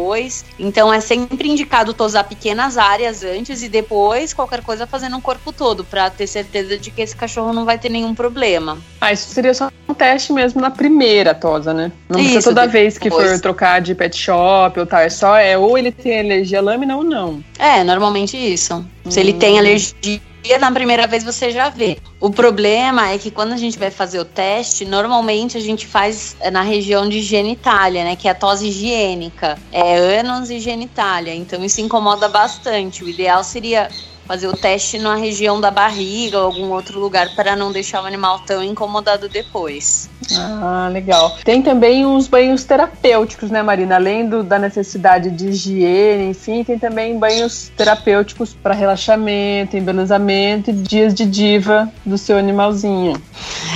Então 0.58 0.94
é 0.94 1.00
sempre 1.00 1.50
indicado 1.50 1.94
tosar 1.94 2.24
pequenas 2.24 2.78
áreas 2.78 3.24
antes 3.24 3.62
e 3.64 3.70
depois 3.70 4.34
qualquer 4.34 4.62
coisa 4.62 4.88
fazendo 4.88 5.18
o 5.18 5.22
corpo 5.22 5.52
todo, 5.52 5.84
para 5.84 6.10
ter 6.10 6.28
certeza 6.28 6.78
de 6.78 6.92
que 6.92 7.02
esse 7.02 7.16
cachorro 7.16 7.54
não 7.54 7.66
vai 7.66 7.78
ter 7.78 7.90
nenhum 7.90 8.16
problema. 8.16 8.78
Ah, 9.02 9.12
isso 9.12 9.30
seria 9.30 9.54
só 9.54 9.70
um 9.88 9.94
teste 9.94 10.32
mesmo 10.34 10.62
na 10.62 10.72
primeira 10.72 11.34
tosa, 11.34 11.74
né? 11.74 11.92
Não 12.08 12.20
isso, 12.20 12.32
precisa 12.32 12.50
toda 12.50 12.68
vez 12.68 12.98
que 12.98 13.10
for 13.10 13.40
trocar 13.40 13.82
de 13.82 13.96
pet 13.96 14.16
shop 14.16 14.80
ou 14.80 14.86
tal. 14.86 15.00
É 15.00 15.10
só, 15.10 15.38
é 15.38 15.58
ou 15.58 15.78
ele 15.78 15.92
tem 15.92 16.20
alergia 16.20 16.60
à 16.60 16.62
lâmina 16.62 16.96
ou 16.96 17.04
não. 17.04 17.44
É, 17.58 17.84
normalmente 17.84 18.38
isso. 18.38 18.76
Hum. 19.06 19.12
Se 19.12 19.20
ele 19.20 19.34
tem 19.34 19.56
hum. 19.56 19.60
alergia 19.60 20.22
na 20.60 20.72
primeira 20.72 21.08
vez 21.08 21.24
você 21.24 21.52
já 21.52 21.70
vê. 21.70 21.98
O 22.20 22.30
problema 22.30 23.10
é 23.10 23.18
que 23.18 23.32
quando 23.32 23.54
a 23.54 23.58
gente 23.58 23.78
vai 23.78 23.92
fazer 23.92 24.20
o 24.20 24.26
teste, 24.26 24.86
normalmente 24.86 25.58
a 25.58 25.62
gente 25.62 25.86
faz 25.86 26.36
na 26.52 26.62
região 26.62 27.08
de 27.08 27.22
genitália, 27.22 28.04
né? 28.04 28.16
Que 28.16 28.28
é 28.28 28.32
a 28.32 28.36
tosse 28.36 28.68
higiênica. 28.68 29.58
É 29.72 29.98
ânus 30.20 30.50
e 30.50 30.60
genitália. 30.60 31.34
Então 31.34 31.64
isso 31.64 31.82
incomoda 31.82 32.28
bastante. 32.28 33.04
O 33.04 33.10
ideal 33.10 33.44
seria 33.44 33.90
fazer 34.30 34.48
o 34.48 34.56
teste 34.56 35.00
na 35.00 35.16
região 35.16 35.60
da 35.60 35.72
barriga 35.72 36.38
ou 36.38 36.46
algum 36.46 36.72
outro 36.72 37.00
lugar 37.00 37.36
para 37.36 37.56
não 37.56 37.72
deixar 37.72 38.04
o 38.04 38.06
animal 38.06 38.40
tão 38.46 38.64
incomodado 38.64 39.28
depois. 39.28 40.08
Ah, 40.38 40.90
legal. 40.92 41.38
Tem 41.44 41.62
também 41.62 42.06
uns 42.06 42.28
banhos 42.28 42.64
terapêuticos, 42.64 43.50
né, 43.50 43.62
Marina? 43.64 43.96
Além 43.96 44.28
do, 44.28 44.44
da 44.44 44.60
necessidade 44.60 45.30
de 45.32 45.50
higiene, 45.50 46.30
enfim, 46.30 46.64
tem 46.64 46.78
também 46.78 47.18
banhos 47.18 47.72
terapêuticos 47.76 48.54
para 48.54 48.74
relaxamento, 48.74 49.78
embelezamento 49.78 50.70
e 50.70 50.74
dias 50.74 51.14
de 51.14 51.26
diva 51.26 51.92
do 52.06 52.18
seu 52.18 52.38
animalzinho. 52.38 53.14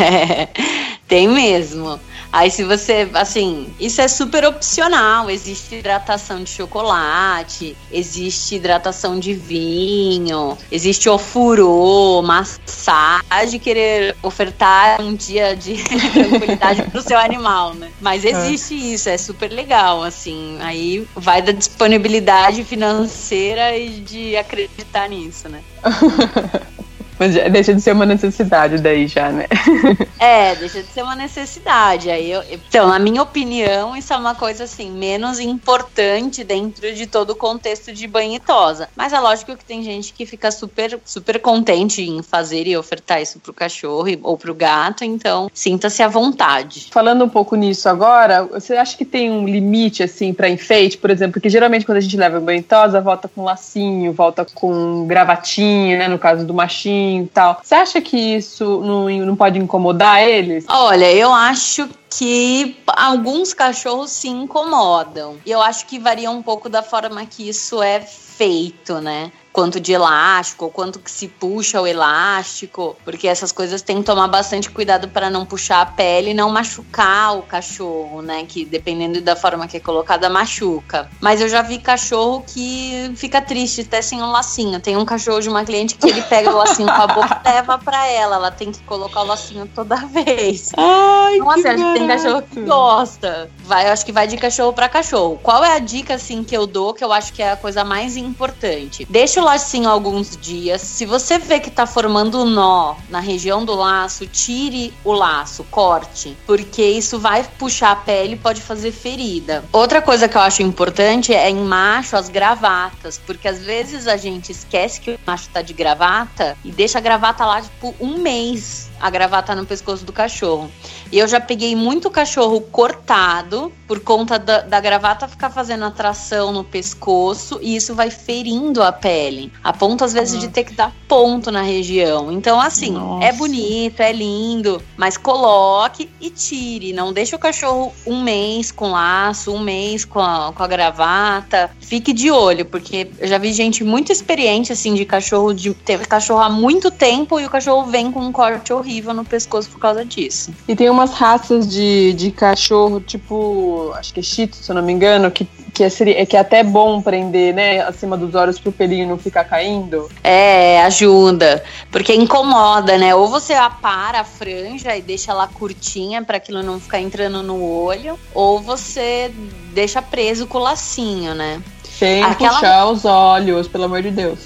É, 0.01 0.48
tem 1.07 1.27
mesmo. 1.27 2.00
Aí 2.33 2.49
se 2.49 2.63
você, 2.63 3.07
assim, 3.13 3.71
isso 3.79 4.01
é 4.01 4.07
super 4.07 4.43
opcional. 4.43 5.29
Existe 5.29 5.75
hidratação 5.75 6.43
de 6.43 6.49
chocolate, 6.49 7.77
existe 7.91 8.55
hidratação 8.55 9.19
de 9.19 9.35
vinho, 9.35 10.57
existe 10.71 11.07
ofurô, 11.07 12.23
massagem, 12.23 13.59
querer 13.59 14.15
ofertar 14.24 15.00
um 15.00 15.13
dia 15.13 15.55
de 15.55 15.75
tranquilidade 16.11 16.81
pro 16.89 17.03
seu 17.03 17.19
animal, 17.19 17.75
né? 17.75 17.91
Mas 18.01 18.25
é. 18.25 18.29
existe 18.31 18.74
é. 18.74 18.93
isso, 18.93 19.09
é 19.09 19.17
super 19.17 19.51
legal, 19.51 20.01
assim. 20.01 20.57
Aí 20.61 21.07
vai 21.15 21.39
da 21.39 21.51
disponibilidade 21.51 22.63
financeira 22.63 23.77
e 23.77 24.00
de 24.00 24.35
acreditar 24.35 25.07
nisso, 25.07 25.48
né? 25.50 25.61
Mas 27.19 27.33
deixa 27.51 27.73
de 27.73 27.81
ser 27.81 27.91
uma 27.91 28.05
necessidade 28.05 28.77
daí 28.79 29.07
já, 29.07 29.31
né? 29.31 29.45
É, 30.19 30.55
deixa 30.55 30.81
de 30.81 30.87
ser 30.87 31.03
uma 31.03 31.15
necessidade. 31.15 32.09
Aí 32.09 32.31
eu, 32.31 32.41
então, 32.49 32.87
na 32.87 32.97
minha 32.97 33.21
opinião, 33.21 33.95
isso 33.95 34.13
é 34.13 34.15
uma 34.15 34.33
coisa 34.33 34.63
assim, 34.63 34.89
menos 34.89 35.37
importante 35.37 36.45
dentro 36.45 36.93
de 36.93 37.05
todo 37.07 37.31
o 37.31 37.35
contexto 37.35 37.91
de 37.91 38.07
banho 38.07 38.35
e 38.35 38.39
tosa. 38.39 38.87
Mas 38.95 39.11
é 39.11 39.19
lógico 39.19 39.57
que 39.57 39.65
tem 39.65 39.83
gente 39.83 40.13
que 40.13 40.25
fica 40.25 40.49
super, 40.49 40.97
super 41.03 41.39
contente 41.39 42.01
em 42.01 42.23
fazer 42.23 42.67
e 42.67 42.77
ofertar 42.77 43.21
isso 43.21 43.37
pro 43.39 43.53
cachorro 43.53 44.07
ou 44.23 44.37
pro 44.37 44.55
gato, 44.55 45.03
então 45.03 45.51
sinta-se 45.53 46.01
à 46.01 46.07
vontade. 46.07 46.87
Falando 46.89 47.25
um 47.25 47.29
pouco 47.29 47.57
nisso 47.57 47.89
agora, 47.89 48.43
você 48.43 48.77
acha 48.77 48.95
que 48.95 49.03
tem 49.03 49.29
um 49.29 49.45
limite 49.45 50.03
assim 50.03 50.33
para 50.33 50.47
enfeite, 50.47 50.97
por 50.97 51.09
exemplo, 51.09 51.33
porque 51.33 51.49
geralmente 51.49 51.85
quando 51.85 51.97
a 51.97 52.01
gente 52.01 52.15
leva 52.15 52.39
banho 52.39 52.59
e 52.59 52.63
tosa, 52.63 53.01
volta 53.01 53.27
com 53.27 53.43
lacinho, 53.43 54.13
volta 54.13 54.45
com 54.45 55.05
gravatinha, 55.05 55.97
né, 55.97 56.07
no 56.07 56.17
caso 56.17 56.45
do 56.45 56.53
machinho 56.53 57.02
e 57.03 57.27
tal. 57.27 57.59
Você 57.61 57.75
acha 57.75 58.01
que 58.01 58.18
isso 58.18 58.81
não, 58.81 59.09
não 59.09 59.35
pode 59.35 59.59
incomodar 59.59 60.22
eles? 60.22 60.66
Olha, 60.68 61.11
eu 61.11 61.33
acho 61.33 61.89
que 62.09 62.77
alguns 62.87 63.53
cachorros 63.53 64.11
se 64.11 64.27
incomodam. 64.27 65.37
E 65.46 65.51
eu 65.51 65.61
acho 65.61 65.85
que 65.85 66.00
varia 66.00 66.29
um 66.29 66.42
pouco 66.42 66.70
da 66.70 66.83
forma 66.83 67.25
que 67.25 67.48
isso 67.48 67.81
é 67.81 68.00
feito, 68.00 69.00
né? 69.00 69.31
Quanto 69.53 69.79
de 69.79 69.94
elástico, 69.94 70.70
quanto 70.72 70.98
que 70.98 71.11
se 71.11 71.27
puxa 71.27 71.79
o 71.79 71.85
elástico, 71.85 72.98
porque 73.05 73.27
essas 73.27 73.51
coisas 73.51 73.83
tem 73.83 73.98
que 73.98 74.03
tomar 74.03 74.27
bastante 74.27 74.70
cuidado 74.72 75.07
para 75.07 75.29
não 75.29 75.46
puxar 75.46 75.81
a 75.81 75.85
pele 75.85 76.31
e 76.31 76.33
não 76.33 76.50
machucar 76.50 77.37
o 77.37 77.44
cachorro, 77.44 78.24
né? 78.24 78.44
Que 78.48 78.66
dependendo 78.66 79.22
da 79.22 79.35
forma 79.35 79.68
que 79.68 79.77
é 79.77 79.79
colocada, 79.79 80.27
machuca. 80.27 81.07
Mas 81.22 81.39
eu 81.39 81.48
já 81.48 81.61
vi 81.61 81.77
cachorro 81.77 82.44
que 82.46 83.13
fica 83.16 83.39
triste 83.39 83.81
até 83.81 84.01
sem 84.01 84.22
um 84.24 84.31
lacinho. 84.31 84.79
Tem 84.79 84.98
um 84.98 85.05
cachorro 85.05 85.39
de 85.39 85.50
uma 85.50 85.63
cliente 85.63 85.96
que 85.96 86.09
ele 86.09 86.24
pega 86.24 86.50
o 86.50 86.57
lacinho 86.57 86.87
com 86.87 87.01
a 87.01 87.07
boca 87.07 87.42
e 87.46 87.50
leva 87.50 87.77
para 87.77 88.07
ela. 88.07 88.37
Ela 88.37 88.51
tem 88.51 88.72
que 88.72 88.81
colocar 88.83 89.22
o 89.22 89.25
lacinho 89.25 89.70
toda 89.75 89.98
vez. 90.07 90.72
Ai, 90.75 91.35
então, 91.35 91.51
assim, 91.51 91.68
a 91.68 91.77
gente 91.77 92.00
tem 92.00 92.07
cachorro 92.07 92.42
que 92.42 92.61
gosta. 92.61 93.51
Vai, 93.59 93.87
eu 93.87 93.94
acho 93.94 94.03
que 94.03 94.11
vai 94.11 94.27
de 94.27 94.37
cachorro 94.37 94.74
para 94.74 94.89
cachorro. 94.89 95.39
Qual 95.44 95.63
é 95.63 95.75
a 95.75 95.79
dica, 95.79 96.16
assim, 96.16 96.44
que 96.44 96.57
eu 96.57 96.66
dou, 96.66 96.94
que 96.94 97.03
eu 97.03 97.13
acho 97.13 97.31
que 97.31 97.44
é 97.44 97.51
a 97.51 97.57
coisa 97.57 97.83
mais 97.83 98.18
importante? 98.18 99.05
Deixa 99.07 99.43
lacinho 99.44 99.90
alguns 99.90 100.38
dias. 100.38 100.82
Se 100.82 101.06
você 101.06 101.38
vê 101.38 101.60
que 101.60 101.70
tá 101.70 101.86
formando 101.86 102.46
nó 102.46 102.96
na 103.10 103.20
região 103.20 103.64
do 103.66 103.75
laço, 103.75 104.25
tire 104.25 104.94
o 105.03 105.14
laço, 105.14 105.64
corte, 105.66 106.38
porque 106.46 106.84
isso 106.84 107.20
vai 107.20 107.44
puxar 107.58 107.92
a 107.92 107.96
pele 107.96 108.34
e 108.34 108.38
pode 108.38 108.62
fazer 108.62 108.92
ferida. 108.92 109.64
Outra 109.72 110.01
coisa 110.01 110.27
que 110.27 110.38
eu 110.38 110.42
acho 110.42 110.62
importante 110.62 111.34
é 111.34 111.50
em 111.50 111.64
macho 111.64 112.16
as 112.16 112.29
gravatas, 112.29 113.20
porque 113.25 113.48
às 113.48 113.60
vezes 113.60 114.08
a 114.08 114.18
gente 114.18 114.51
esquece 114.51 115.00
que 115.00 115.12
o 115.12 115.20
macho 115.25 115.50
tá 115.50 115.62
de 115.62 115.74
gravata 115.74 116.58
e 116.64 116.72
deixa 116.72 116.98
a 116.98 117.01
gravata 117.01 117.46
lá 117.46 117.62
tipo 117.62 117.94
um 118.00 118.18
mês 118.18 118.90
a 119.03 119.09
gravata 119.09 119.53
no 119.53 119.66
pescoço 119.66 120.05
do 120.05 120.13
cachorro. 120.13 120.72
E 121.11 121.20
eu 121.20 121.27
já 121.27 121.42
peguei 121.42 121.75
muito 121.75 122.09
cachorro 122.09 122.61
cortado 122.61 123.70
por 123.85 124.00
conta 124.00 124.39
da, 124.39 124.61
da 124.61 124.79
gravata 124.79 125.27
ficar 125.27 125.50
fazendo 125.50 125.83
atração 125.83 126.53
no 126.53 126.63
pescoço 126.63 127.59
e 127.61 127.75
isso 127.75 127.94
vai 127.94 128.09
ferindo 128.09 128.81
a 128.81 128.94
pele. 128.94 129.51
A 129.61 129.74
ponto, 129.74 130.05
às 130.05 130.13
vezes, 130.13 130.39
de 130.39 130.48
ter 130.48 130.63
que 130.63 130.74
dar 130.74 130.94
ponto 131.05 131.51
na 131.51 131.61
região. 131.61 132.31
Então, 132.31 132.61
assim, 132.61 132.96
é 132.96 132.98
Nossa. 132.98 133.25
é 133.25 133.33
bonito, 133.33 134.00
é 134.00 134.13
lindo, 134.13 134.81
mas 134.96 135.18
coloque 135.18 136.09
e 136.22 136.29
tire. 136.29 136.94
Não 136.94 137.11
deixe 137.11 137.35
o 137.35 137.39
cachorro 137.39 137.94
um 138.07 138.24
mês 138.24 138.72
com 138.72 138.92
laço, 138.92 139.53
um 139.53 139.59
mês 139.59 140.05
com 140.05 140.22
a, 140.22 140.53
com 140.53 140.63
a 140.63 140.68
gravata. 140.68 141.70
Fique 141.81 142.13
de 142.13 142.31
olho, 142.31 142.66
porque 142.66 143.11
eu 143.20 143.27
já 143.27 143.37
vi 143.37 143.51
gente 143.51 143.83
muito 143.83 144.13
experiente, 144.13 144.72
assim, 144.72 144.94
de 144.94 145.03
cachorro, 145.03 145.53
de 145.53 145.74
ter 145.74 146.07
cachorro 146.07 146.39
há 146.39 146.50
muito 146.50 146.89
tempo 146.89 147.37
e 147.37 147.46
o 147.46 147.50
cachorro 147.50 147.92
vem 147.92 148.09
com 148.09 148.22
um 148.22 148.31
corte 148.31 148.72
horrível 148.72 148.93
no 149.01 149.25
pescoço 149.25 149.70
por 149.70 149.79
causa 149.79 150.06
disso. 150.06 150.51
E 150.68 150.75
tem 150.75 150.90
umas 150.90 151.14
raças 151.14 151.68
de, 151.68 152.14
de 152.14 152.32
cachorro, 152.32 153.00
tipo 153.00 153.92
acho 153.96 154.14
que 154.14 154.20
é 154.20 154.24
Cheetos, 154.24 154.60
se 154.60 154.72
eu 154.72 154.75
não 154.75 154.82
me 154.82 154.92
engano, 154.92 155.32
que, 155.32 155.46
que, 155.74 155.84
é, 155.84 155.90
seria, 155.90 156.25
que 156.25 156.36
é 156.36 156.40
até 156.40 156.64
bom 156.64 157.01
prender, 157.01 157.53
né, 157.53 157.82
acima 157.82 158.18
dos 158.18 158.36
olhos 158.36 158.60
pro 158.60 158.72
pelinho 158.72 159.08
não 159.08 159.18
ficar 159.18 159.46
caindo. 159.46 160.10
É, 160.24 160.82
ajuda. 160.84 161.64
Porque 161.92 162.14
incomoda, 162.14 162.98
né? 162.98 163.16
Ou 163.16 163.27
você 163.27 163.53
apara 163.53 164.20
a 164.20 164.24
franja 164.24 164.96
e 164.96 165.01
deixa 165.01 165.32
ela 165.32 165.48
curtinha 165.48 166.24
para 166.24 166.38
aquilo 166.38 166.62
não 166.62 166.79
ficar 166.79 167.00
entrando 167.00 167.42
no 167.42 167.64
olho, 167.64 168.20
ou 168.34 168.60
você 168.60 169.32
deixa 169.74 170.01
preso 170.01 170.46
com 170.46 170.58
o 170.58 170.62
lacinho, 170.62 171.34
né? 171.34 171.62
Sem 171.98 172.24
Aquela... 172.24 172.56
puxar 172.56 172.86
os 172.88 173.06
olhos, 173.06 173.68
pelo 173.68 173.84
amor 173.84 174.01
de 174.01 174.12
Deus. 174.12 174.40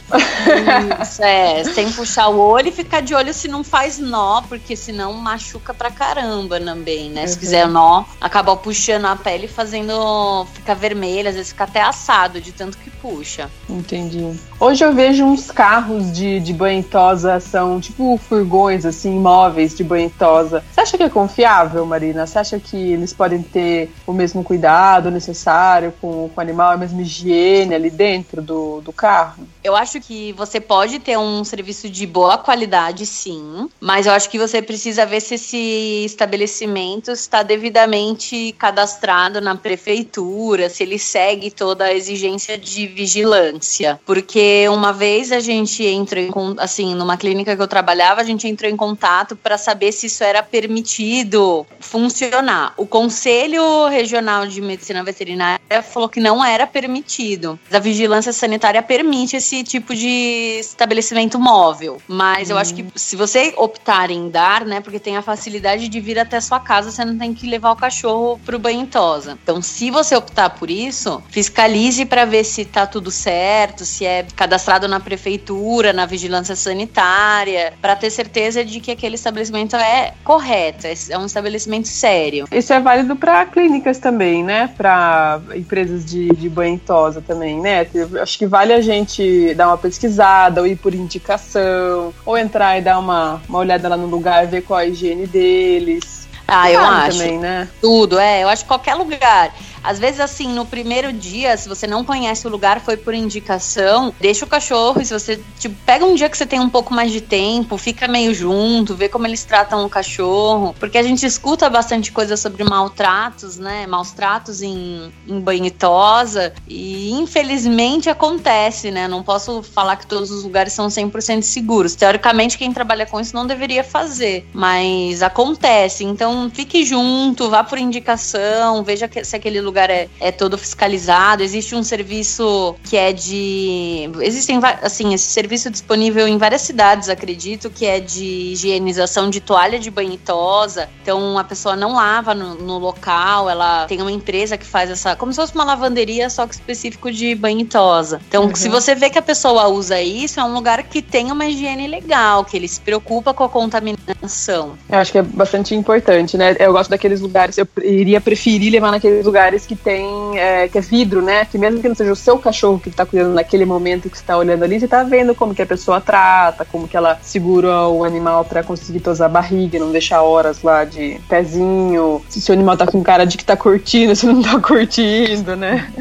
Isso, 1.02 1.24
é. 1.24 1.64
Sem 1.64 1.92
puxar 1.92 2.28
o 2.28 2.40
olho 2.40 2.68
e 2.68 2.72
ficar 2.72 3.02
de 3.02 3.16
olho 3.16 3.34
se 3.34 3.48
não 3.48 3.64
faz 3.64 3.98
nó, 3.98 4.42
porque 4.42 4.76
senão 4.76 5.14
machuca 5.14 5.74
pra 5.74 5.90
caramba 5.90 6.60
também, 6.60 7.10
né? 7.10 7.22
Uhum. 7.22 7.28
Se 7.28 7.40
quiser 7.40 7.68
nó, 7.68 8.04
acaba 8.20 8.56
puxando 8.56 9.06
a 9.06 9.16
pele 9.16 9.46
e 9.46 9.50
fazendo. 9.50 10.46
ficar 10.54 10.74
vermelha, 10.74 11.30
às 11.30 11.36
vezes 11.36 11.52
fica 11.52 11.64
até 11.64 11.82
assado 11.82 12.42
de 12.42 12.52
tanto 12.52 12.78
que 12.78 12.90
puxa. 13.02 13.50
Entendi. 13.70 14.38
Hoje 14.60 14.84
eu 14.84 14.94
vejo 14.94 15.24
uns 15.24 15.52
carros 15.52 16.12
de, 16.12 16.40
de 16.40 16.54
banhosa, 16.54 17.40
são 17.40 17.80
tipo 17.80 18.18
furgões, 18.18 18.86
assim, 18.86 19.20
móveis 19.20 19.76
de 19.76 19.84
banhosa. 19.84 20.64
Você 20.72 20.82
acha 20.82 20.98
que 20.98 21.04
é 21.04 21.10
confiável, 21.10 21.86
Marina? 21.86 22.26
Você 22.26 22.40
acha 22.40 22.60
que 22.60 22.76
eles 22.76 23.14
podem 23.14 23.42
ter 23.42 23.92
o 24.06 24.14
mesmo 24.14 24.44
cuidado 24.44 25.12
necessário 25.12 25.94
com, 26.02 26.30
com 26.30 26.40
o 26.40 26.42
animal, 26.42 26.72
a 26.72 26.78
mesma 26.78 27.02
higiene 27.02 27.76
ali 27.76 27.90
dentro 27.90 28.42
do, 28.42 28.82
do 28.82 28.92
carro? 28.92 29.48
Eu 29.64 29.76
acho 29.76 30.00
que 30.00 30.32
você 30.34 30.60
pode 30.60 31.00
ter 31.00 31.18
um 31.18 31.44
serviço 31.44 31.90
de 31.90 32.06
boa 32.08 32.38
qualidade, 32.38 33.06
sim, 33.06 33.70
mas 33.80 34.06
eu 34.06 34.14
acho 34.14 34.30
que 34.30 34.40
você 34.40 34.62
precisa 34.62 35.06
ver 35.06 35.22
se 35.22 35.36
esse 35.36 36.06
estabelecimento 36.06 37.12
está 37.12 37.44
devidamente 37.44 38.56
cadastrado 38.58 39.42
na 39.42 39.56
prefeitura, 39.56 40.70
se 40.70 40.84
ele 40.84 40.98
segue 40.98 41.52
toda 41.52 41.86
a 41.86 41.94
exigência 41.94 42.58
de 42.58 42.87
vigilância. 42.88 44.00
Porque 44.06 44.68
uma 44.70 44.92
vez 44.92 45.32
a 45.32 45.40
gente 45.40 45.84
entrou 45.86 46.24
em, 46.24 46.32
assim, 46.58 46.96
numa 46.96 47.18
clínica 47.18 47.56
que 47.56 47.62
eu 47.62 47.68
trabalhava, 47.68 48.22
a 48.22 48.24
gente 48.24 48.48
entrou 48.48 48.70
em 48.70 48.76
contato 48.76 49.36
para 49.36 49.58
saber 49.58 49.92
se 49.92 50.08
isso 50.08 50.24
era 50.24 50.42
permitido 50.42 51.66
funcionar. 51.80 52.74
O 52.78 52.86
Conselho 52.86 53.88
Regional 53.88 54.48
de 54.48 54.62
Medicina 54.62 55.04
Veterinária 55.04 55.82
falou 55.84 56.10
que 56.10 56.20
não 56.20 56.44
era 56.44 56.66
permitido. 56.66 57.60
A 57.72 57.80
vigilância 57.80 58.34
sanitária 58.34 58.82
permite 58.82 59.36
esse 59.36 59.64
tipo 59.64 59.96
de 59.96 60.58
estabelecimento 60.60 61.40
móvel. 61.40 62.02
Mas 62.08 62.50
hum. 62.50 62.54
eu 62.54 62.58
acho 62.58 62.74
que 62.74 62.86
se 62.96 63.16
você 63.16 63.54
optar 63.58 64.10
em 64.10 64.30
dar, 64.30 64.66
né, 64.66 64.82
porque 64.82 65.00
tem 65.00 65.18
a 65.18 65.22
facilidade 65.22 65.88
de 65.88 66.00
vir 66.00 66.20
até 66.20 66.40
sua 66.40 66.60
casa, 66.60 66.92
você 66.92 67.04
não 67.04 67.18
tem 67.18 67.34
que 67.34 67.48
levar 67.48 67.72
o 67.72 67.76
cachorro 67.76 68.40
pro 68.46 68.60
banho 68.60 68.86
tosa. 68.88 69.38
Então, 69.42 69.62
se 69.62 69.92
você 69.92 70.16
optar 70.16 70.50
por 70.52 70.70
isso, 70.70 71.22
fiscalize 71.30 72.06
para 72.06 72.26
ver 72.26 72.44
se 72.44 72.66
tá 72.78 72.86
tudo 72.86 73.10
certo, 73.10 73.84
se 73.84 74.06
é 74.06 74.24
cadastrado 74.36 74.88
na 74.88 75.00
prefeitura, 75.00 75.92
na 75.92 76.06
vigilância 76.06 76.56
sanitária, 76.56 77.74
para 77.82 77.96
ter 77.96 78.12
certeza 78.12 78.64
de 78.64 78.80
que 78.80 78.92
aquele 78.92 79.16
estabelecimento 79.16 79.76
é 79.76 80.14
correto, 80.24 80.86
é 80.86 81.18
um 81.18 81.26
estabelecimento 81.26 81.88
sério. 81.88 82.46
Isso 82.52 82.72
é 82.72 82.80
válido 82.80 83.16
para 83.16 83.48
clínicas 83.48 83.98
também, 83.98 84.44
né? 84.44 84.70
Para 84.78 85.42
empresas 85.56 86.06
de, 86.06 86.28
de 86.28 86.48
banho 86.48 86.78
tosa 86.78 87.20
também, 87.20 87.60
né? 87.60 87.88
Acho 88.22 88.38
que 88.38 88.46
vale 88.46 88.74
a 88.74 88.82
gente 88.82 89.56
dar 89.56 89.70
uma 89.70 89.78
pesquisada, 89.78 90.62
ou 90.62 90.68
ir 90.68 90.76
por 90.76 90.94
indicação, 90.94 92.14
ou 92.24 92.38
entrar 92.38 92.78
e 92.78 92.82
dar 92.82 93.00
uma, 93.00 93.42
uma 93.50 93.58
olhada 93.58 93.90
lá 93.90 93.98
no 93.98 94.06
lugar, 94.06 94.46
ver 94.46 94.62
qual 94.62 94.80
a 94.80 94.86
higiene 94.86 95.26
deles. 95.26 96.28
Ah, 96.48 96.72
eu 96.72 96.80
acho. 96.80 97.18
Também, 97.18 97.38
né? 97.38 97.68
Tudo, 97.82 98.18
é. 98.18 98.44
Eu 98.44 98.48
acho 98.48 98.64
que 98.64 98.68
qualquer 98.70 98.96
lugar. 98.96 99.54
Às 99.84 100.00
vezes, 100.00 100.20
assim, 100.20 100.48
no 100.48 100.66
primeiro 100.66 101.14
dia, 101.14 101.56
se 101.58 101.70
você 101.70 101.88
não 101.88 102.04
conhece 102.04 102.46
o 102.48 102.50
lugar, 102.50 102.82
foi 102.82 102.98
por 102.98 103.14
indicação, 103.14 104.14
deixa 104.20 104.46
o 104.46 104.48
cachorro. 104.48 105.02
E 105.02 105.06
se 105.06 105.14
você, 105.14 105.42
tipo, 105.60 105.76
pega 105.86 106.06
um 106.06 106.16
dia 106.16 106.30
que 106.30 106.38
você 106.38 106.46
tem 106.46 106.60
um 106.60 106.70
pouco 106.70 106.94
mais 106.94 107.12
de 107.12 107.22
tempo, 107.22 107.78
fica 107.78 108.08
meio 108.08 108.34
junto, 108.34 108.96
vê 108.96 109.08
como 109.08 109.28
eles 109.28 109.44
tratam 109.44 109.86
o 109.86 109.90
cachorro. 109.90 110.76
Porque 110.80 110.98
a 110.98 111.04
gente 111.04 111.26
escuta 111.26 111.70
bastante 111.70 112.12
coisa 112.12 112.36
sobre 112.36 112.64
maltratos, 112.64 113.58
né? 113.58 113.88
Maus 113.88 114.12
tratos 114.12 114.62
em, 114.62 115.12
em 115.28 115.40
banhitosa. 115.40 116.54
E 116.68 117.12
infelizmente 117.12 118.10
acontece, 118.10 118.92
né? 118.92 119.08
Não 119.08 119.24
posso 119.24 119.64
falar 119.64 119.96
que 119.96 120.08
todos 120.08 120.32
os 120.32 120.44
lugares 120.44 120.74
são 120.74 120.88
100% 120.88 121.44
seguros. 121.44 121.96
Teoricamente, 121.96 122.58
quem 122.58 122.74
trabalha 122.74 123.06
com 123.06 123.20
isso 123.20 123.36
não 123.36 123.48
deveria 123.48 123.84
fazer. 123.84 124.48
Mas 124.54 125.22
acontece. 125.22 126.04
Então, 126.04 126.50
fique 126.54 126.84
junto, 126.86 127.50
vá 127.50 127.64
por 127.64 127.78
indicação, 127.78 128.84
veja 128.84 129.10
se 129.24 129.36
aquele 129.36 129.62
lugar 129.62 129.77
lugar 129.78 129.90
é, 129.92 130.10
é 130.20 130.32
todo 130.32 130.58
fiscalizado. 130.58 131.44
Existe 131.44 131.76
um 131.76 131.84
serviço 131.84 132.76
que 132.84 132.98
é 132.98 133.14
de. 133.14 134.10
Existem, 134.22 134.60
assim, 134.82 135.14
esse 135.14 135.26
serviço 135.26 135.70
disponível 135.70 136.28
em 136.28 136.38
várias 136.38 136.62
cidades, 136.62 137.10
acredito, 137.10 137.70
que 137.70 137.86
é 137.86 138.00
de 138.00 138.26
higienização 138.54 139.30
de 139.30 139.40
toalha 139.40 139.78
de 139.78 139.92
banhitosa. 139.92 140.90
Então 141.04 141.38
a 141.38 141.44
pessoa 141.44 141.76
não 141.76 141.94
lava 141.94 142.34
no, 142.34 142.56
no 142.56 142.80
local, 142.80 143.50
ela 143.50 143.86
tem 143.86 144.02
uma 144.02 144.12
empresa 144.12 144.58
que 144.58 144.66
faz 144.66 144.90
essa. 144.90 145.16
Como 145.16 145.32
se 145.32 145.38
fosse 145.38 145.54
uma 145.54 145.64
lavanderia, 145.64 146.30
só 146.30 146.48
que 146.48 146.56
específico 146.56 147.12
de 147.12 147.36
banhitosa. 147.36 148.20
Então, 148.28 148.46
uhum. 148.46 148.56
se 148.56 148.68
você 148.68 148.96
vê 148.96 149.10
que 149.10 149.20
a 149.20 149.22
pessoa 149.22 149.68
usa 149.68 150.02
isso, 150.02 150.40
é 150.40 150.44
um 150.44 150.54
lugar 150.54 150.82
que 150.84 151.02
tem 151.02 151.32
uma 151.32 151.46
higiene 151.46 151.88
legal, 151.88 152.44
que 152.44 152.58
ele 152.58 152.68
se 152.68 152.80
preocupa 152.82 153.34
com 153.34 153.44
a 153.44 153.50
contaminação. 153.50 154.78
Eu 154.90 154.98
acho 154.98 155.12
que 155.12 155.18
é 155.20 155.22
bastante 155.22 155.76
importante, 155.76 156.38
né? 156.38 156.56
Eu 156.60 156.72
gosto 156.72 156.90
daqueles 156.90 157.22
lugares, 157.22 157.58
eu 157.58 157.68
iria 157.84 158.20
preferir 158.20 158.72
levar 158.72 158.92
naqueles 158.92 159.26
lugares 159.26 159.57
que 159.66 159.76
tem 159.76 160.38
é, 160.38 160.68
que 160.68 160.78
é 160.78 160.82
vidro, 160.82 161.22
né? 161.22 161.46
Que 161.46 161.58
mesmo 161.58 161.82
que 161.82 161.88
não 161.88 161.96
seja 161.96 162.12
o 162.12 162.16
seu 162.16 162.38
cachorro 162.38 162.80
que 162.80 162.90
está 162.90 163.06
cuidando 163.06 163.34
naquele 163.34 163.66
momento 163.66 164.10
que 164.10 164.18
você 164.18 164.24
tá 164.24 164.38
olhando 164.38 164.64
ali, 164.64 164.80
você 164.80 164.88
tá 164.88 165.04
vendo 165.04 165.34
como 165.34 165.54
que 165.56 165.62
a 165.62 165.66
pessoa 165.66 166.00
trata, 166.02 166.66
como 166.66 166.88
que 166.88 166.98
ela 166.98 167.18
segura 167.22 167.88
o 167.88 168.04
animal 168.04 168.46
para 168.46 168.64
conseguir 168.64 169.00
tosar 169.00 169.28
a 169.28 169.30
barriga, 169.30 169.80
não 169.80 169.92
deixar 169.92 170.22
horas 170.22 170.62
lá 170.62 170.84
de 170.84 171.20
pezinho. 171.28 172.22
Se 172.30 172.50
o 172.52 172.54
animal 172.54 172.78
tá 172.78 172.86
com 172.86 173.02
cara 173.02 173.26
de 173.26 173.38
que 173.38 173.46
tá 173.46 173.56
curtindo, 173.58 174.14
se 174.16 174.26
não 174.26 174.42
tá 174.42 174.60
curtindo, 174.60 175.56
né? 175.56 175.92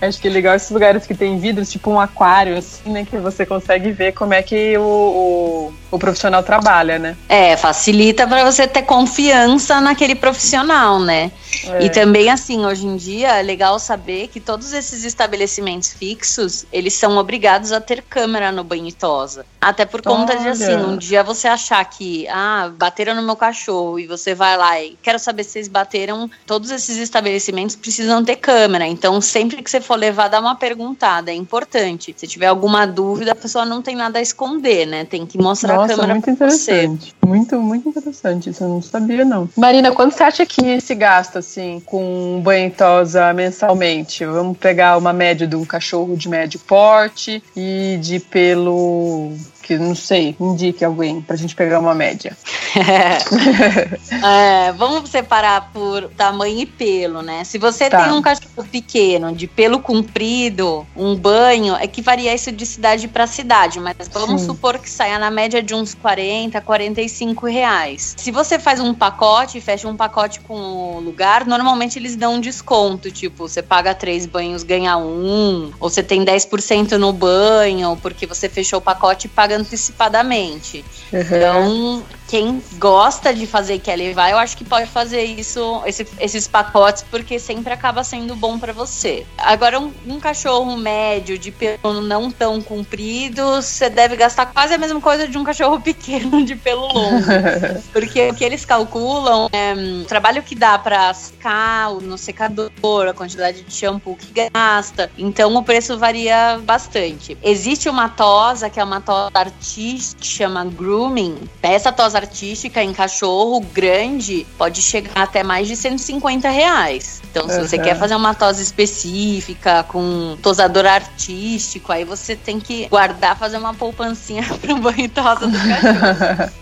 Acho 0.00 0.20
que 0.20 0.28
é 0.28 0.30
legal 0.30 0.54
esses 0.54 0.70
lugares 0.70 1.06
que 1.06 1.14
tem 1.14 1.38
vidros, 1.38 1.70
tipo 1.70 1.90
um 1.90 1.98
aquário, 1.98 2.58
assim, 2.58 2.90
né? 2.90 3.06
Que 3.08 3.16
você 3.16 3.46
consegue 3.46 3.90
ver 3.90 4.12
como 4.12 4.34
é 4.34 4.42
que 4.42 4.76
o, 4.76 4.82
o, 4.82 5.72
o 5.94 5.98
profissional 5.98 6.42
trabalha, 6.42 6.98
né? 6.98 7.16
É, 7.28 7.56
facilita 7.56 8.26
para 8.26 8.44
você 8.44 8.66
ter 8.66 8.82
confiança 8.82 9.80
naquele 9.80 10.16
profissional, 10.16 10.98
né? 10.98 11.30
É. 11.66 11.84
E 11.84 11.90
também, 11.90 12.28
assim, 12.28 12.66
hoje 12.66 12.84
em 12.84 12.96
dia 12.96 13.38
é 13.38 13.42
legal 13.42 13.78
saber 13.78 14.26
que 14.26 14.40
todos 14.40 14.72
esses 14.72 15.04
estabelecimentos 15.04 15.92
fixos, 15.92 16.66
eles 16.72 16.94
são 16.94 17.16
obrigados 17.16 17.70
a 17.70 17.80
ter 17.80 18.02
câmera 18.02 18.50
no 18.50 18.64
banho 18.64 18.92
tosa. 18.92 19.46
Até 19.60 19.84
por 19.84 20.02
conta 20.02 20.32
Olha. 20.32 20.42
de, 20.42 20.48
assim, 20.48 20.74
um 20.74 20.96
dia 20.96 21.22
você 21.22 21.46
achar 21.46 21.84
que, 21.84 22.26
ah, 22.28 22.72
bateram 22.76 23.14
no 23.14 23.22
meu 23.22 23.36
cachorro 23.36 24.00
e 24.00 24.06
você 24.08 24.34
vai 24.34 24.56
lá 24.56 24.82
e 24.82 24.98
quero 25.00 25.20
saber 25.20 25.44
se 25.44 25.50
vocês 25.50 25.68
bateram, 25.68 26.28
todos 26.44 26.72
esses 26.72 26.96
estabelecimentos 26.96 27.76
precisam 27.76 28.24
ter 28.24 28.36
câmera. 28.36 28.84
Então, 28.84 29.20
sempre 29.20 29.62
que 29.62 29.70
você 29.70 29.80
for 29.80 29.96
levar, 29.96 30.26
dá 30.26 30.40
uma 30.40 30.56
perguntada, 30.56 31.30
é 31.30 31.34
importante. 31.34 32.12
Se 32.16 32.26
tiver 32.26 32.46
alguma 32.46 32.84
dúvida, 32.84 33.30
a 33.30 33.36
pessoa 33.36 33.64
não 33.64 33.80
tem 33.80 33.94
nada 33.94 34.18
a 34.18 34.22
esconder, 34.22 34.86
né? 34.86 35.04
Tem 35.04 35.24
que 35.24 35.38
mostrar 35.38 35.76
Nossa, 35.76 35.83
a 35.84 35.88
câmera 35.88 36.14
muito 36.14 36.30
interessante. 36.30 37.14
Você. 37.20 37.26
Muito, 37.26 37.60
muito 37.60 37.88
interessante. 37.88 38.50
Isso 38.50 38.64
eu 38.64 38.68
não 38.68 38.82
sabia, 38.82 39.24
não. 39.24 39.48
Marina, 39.56 39.92
quanto 39.92 40.14
você 40.14 40.22
acha 40.22 40.46
que 40.46 40.80
se 40.80 40.94
gasta, 40.94 41.38
assim, 41.38 41.82
com 41.84 42.40
banho 42.42 42.70
tosa 42.70 43.32
mensalmente? 43.32 44.24
Vamos 44.24 44.58
pegar 44.58 44.96
uma 44.98 45.12
média 45.12 45.46
de 45.46 45.56
um 45.56 45.64
cachorro 45.64 46.16
de 46.16 46.28
médio 46.28 46.60
porte 46.60 47.42
e 47.56 47.98
de 48.00 48.20
pelo 48.20 49.32
que 49.64 49.78
não 49.78 49.94
sei, 49.94 50.36
indique 50.38 50.84
alguém 50.84 51.22
pra 51.22 51.36
gente 51.36 51.56
pegar 51.56 51.80
uma 51.80 51.94
média. 51.94 52.36
é, 52.76 54.72
vamos 54.72 55.08
separar 55.08 55.72
por 55.72 56.10
tamanho 56.10 56.60
e 56.60 56.66
pelo, 56.66 57.22
né? 57.22 57.44
Se 57.44 57.56
você 57.56 57.88
tá. 57.88 58.04
tem 58.04 58.12
um 58.12 58.20
cachorro 58.20 58.66
pequeno, 58.70 59.34
de 59.34 59.46
pelo 59.46 59.80
comprido, 59.80 60.86
um 60.94 61.16
banho, 61.16 61.74
é 61.76 61.86
que 61.86 62.02
varia 62.02 62.34
isso 62.34 62.52
de 62.52 62.66
cidade 62.66 63.08
para 63.08 63.26
cidade, 63.26 63.80
mas 63.80 63.96
vamos 64.12 64.42
Sim. 64.42 64.48
supor 64.48 64.78
que 64.78 64.90
saia 64.90 65.18
na 65.18 65.30
média 65.30 65.62
de 65.62 65.74
uns 65.74 65.94
40, 65.94 66.60
45 66.60 67.46
reais. 67.46 68.14
Se 68.18 68.30
você 68.30 68.58
faz 68.58 68.80
um 68.80 68.92
pacote, 68.92 69.60
fecha 69.62 69.88
um 69.88 69.96
pacote 69.96 70.40
com 70.40 70.96
o 70.96 71.00
lugar, 71.00 71.46
normalmente 71.46 71.98
eles 71.98 72.16
dão 72.16 72.34
um 72.34 72.40
desconto, 72.40 73.10
tipo, 73.10 73.48
você 73.48 73.62
paga 73.62 73.94
três 73.94 74.26
banhos, 74.26 74.62
ganha 74.62 74.98
um, 74.98 75.72
ou 75.80 75.88
você 75.88 76.02
tem 76.02 76.22
10% 76.22 76.92
no 76.98 77.12
banho, 77.12 77.98
porque 78.02 78.26
você 78.26 78.46
fechou 78.48 78.78
o 78.78 78.82
pacote 78.82 79.26
e 79.26 79.30
paga 79.30 79.53
antecipadamente. 79.54 80.84
Uhum. 81.12 81.20
Então, 81.20 82.06
quem 82.34 82.60
gosta 82.78 83.32
de 83.32 83.46
fazer 83.46 83.78
quer 83.78 83.94
levar, 83.94 84.28
eu 84.28 84.38
acho 84.38 84.56
que 84.56 84.64
pode 84.64 84.90
fazer 84.90 85.22
isso, 85.22 85.80
esse, 85.86 86.04
esses 86.18 86.48
pacotes, 86.48 87.04
porque 87.08 87.38
sempre 87.38 87.72
acaba 87.72 88.02
sendo 88.02 88.34
bom 88.34 88.58
para 88.58 88.72
você. 88.72 89.24
Agora, 89.38 89.78
um, 89.78 89.92
um, 90.04 90.18
cachorro 90.18 90.76
médio 90.76 91.38
de 91.38 91.52
pelo 91.52 92.00
não 92.00 92.32
tão 92.32 92.60
comprido, 92.60 93.62
você 93.62 93.88
deve 93.88 94.16
gastar 94.16 94.46
quase 94.46 94.74
a 94.74 94.78
mesma 94.78 95.00
coisa 95.00 95.28
de 95.28 95.38
um 95.38 95.44
cachorro 95.44 95.78
pequeno 95.80 96.44
de 96.44 96.56
pelo 96.56 96.88
longo. 96.92 97.22
porque 97.94 98.30
o 98.30 98.34
que 98.34 98.44
eles 98.44 98.64
calculam 98.64 99.48
é 99.52 99.72
o 99.72 99.78
um, 99.78 100.04
trabalho 100.04 100.42
que 100.42 100.56
dá 100.56 100.76
para 100.76 101.14
secar 101.14 101.92
no 101.92 102.18
secador, 102.18 103.06
a 103.08 103.14
quantidade 103.14 103.62
de 103.62 103.72
shampoo 103.72 104.16
que 104.16 104.48
gasta. 104.50 105.08
Então, 105.16 105.54
o 105.54 105.62
preço 105.62 105.96
varia 105.96 106.58
bastante. 106.64 107.38
Existe 107.44 107.88
uma 107.88 108.08
tosa, 108.08 108.68
que 108.68 108.80
é 108.80 108.82
uma 108.82 109.00
tosa 109.00 109.30
artística, 109.34 110.20
que 110.20 110.26
chama 110.26 110.64
grooming. 110.64 111.38
Essa 111.62 111.92
tosa 111.92 112.23
artística 112.24 112.82
em 112.82 112.92
cachorro 112.92 113.60
grande 113.60 114.46
pode 114.58 114.82
chegar 114.82 115.12
até 115.14 115.42
mais 115.42 115.68
de 115.68 115.76
150 115.76 116.48
reais. 116.48 117.22
Então, 117.30 117.48
se 117.48 117.56
uhum. 117.56 117.66
você 117.66 117.78
quer 117.78 117.98
fazer 117.98 118.14
uma 118.14 118.34
tosa 118.34 118.62
específica 118.62 119.82
com 119.84 120.36
tosador 120.42 120.86
artístico, 120.86 121.92
aí 121.92 122.04
você 122.04 122.34
tem 122.34 122.58
que 122.58 122.88
guardar, 122.88 123.38
fazer 123.38 123.56
uma 123.56 123.74
poupancinha 123.74 124.42
para 124.60 124.74
o 124.74 124.78
banho 124.78 125.08
tosa 125.08 125.46
do 125.46 125.58
cachorro. 125.58 126.52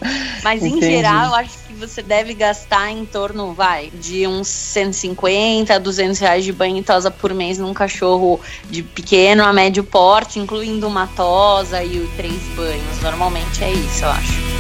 Mas 0.43 0.63
Entendi. 0.63 0.87
em 0.87 0.91
geral, 0.91 1.27
eu 1.27 1.35
acho 1.35 1.59
que 1.67 1.73
você 1.75 2.03
deve 2.03 2.35
gastar 2.35 2.91
em 2.91 3.05
torno, 3.05 3.53
vai, 3.53 3.91
de 3.91 4.27
uns 4.27 4.49
150 4.49 5.75
a 5.75 5.79
200 5.79 6.19
reais 6.19 6.45
de 6.45 6.53
banho 6.53 6.79
e 6.79 6.83
tosa 6.83 7.11
por 7.11 7.35
mês 7.35 7.59
num 7.59 7.75
cachorro 7.75 8.41
de 8.71 8.83
pequeno 8.83 9.45
a 9.45 9.53
médio 9.53 9.85
porte, 9.85 10.39
incluindo 10.39 10.87
uma 10.87 11.07
tosa 11.07 11.83
e 11.83 12.09
três 12.17 12.43
banhos. 12.57 13.01
Normalmente 13.03 13.63
é 13.63 13.71
isso, 13.71 14.05
eu 14.05 14.11
acho. 14.11 14.52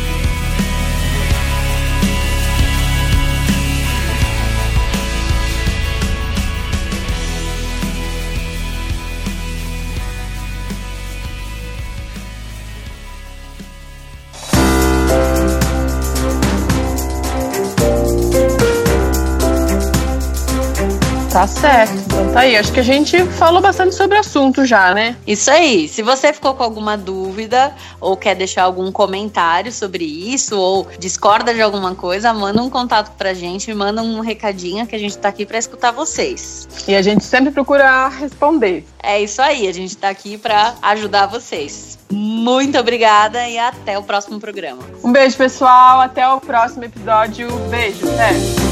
Tá 21.42 21.48
certo. 21.48 21.94
Então 21.94 22.32
tá 22.32 22.40
aí. 22.40 22.56
Acho 22.56 22.72
que 22.72 22.78
a 22.78 22.84
gente 22.84 23.18
falou 23.30 23.60
bastante 23.60 23.96
sobre 23.96 24.16
o 24.16 24.20
assunto 24.20 24.64
já, 24.64 24.94
né? 24.94 25.16
Isso 25.26 25.50
aí. 25.50 25.88
Se 25.88 26.00
você 26.00 26.32
ficou 26.32 26.54
com 26.54 26.62
alguma 26.62 26.96
dúvida 26.96 27.74
ou 28.00 28.16
quer 28.16 28.36
deixar 28.36 28.62
algum 28.62 28.92
comentário 28.92 29.72
sobre 29.72 30.04
isso 30.04 30.56
ou 30.56 30.86
discorda 31.00 31.52
de 31.52 31.60
alguma 31.60 31.96
coisa, 31.96 32.32
manda 32.32 32.62
um 32.62 32.70
contato 32.70 33.16
pra 33.18 33.34
gente, 33.34 33.74
manda 33.74 34.00
um 34.02 34.20
recadinho 34.20 34.86
que 34.86 34.94
a 34.94 34.98
gente 34.98 35.18
tá 35.18 35.30
aqui 35.30 35.44
para 35.44 35.58
escutar 35.58 35.90
vocês. 35.90 36.68
E 36.86 36.94
a 36.94 37.02
gente 37.02 37.24
sempre 37.24 37.50
procura 37.50 38.06
responder. 38.06 38.86
É 39.02 39.20
isso 39.20 39.42
aí. 39.42 39.66
A 39.66 39.74
gente 39.74 39.96
tá 39.96 40.10
aqui 40.10 40.38
para 40.38 40.74
ajudar 40.80 41.26
vocês. 41.26 41.98
Muito 42.08 42.78
obrigada 42.78 43.48
e 43.48 43.58
até 43.58 43.98
o 43.98 44.04
próximo 44.04 44.38
programa. 44.38 44.84
Um 45.02 45.10
beijo, 45.10 45.36
pessoal. 45.36 46.00
Até 46.00 46.28
o 46.28 46.40
próximo 46.40 46.84
episódio. 46.84 47.48
Beijo, 47.68 48.08
até. 48.12 48.71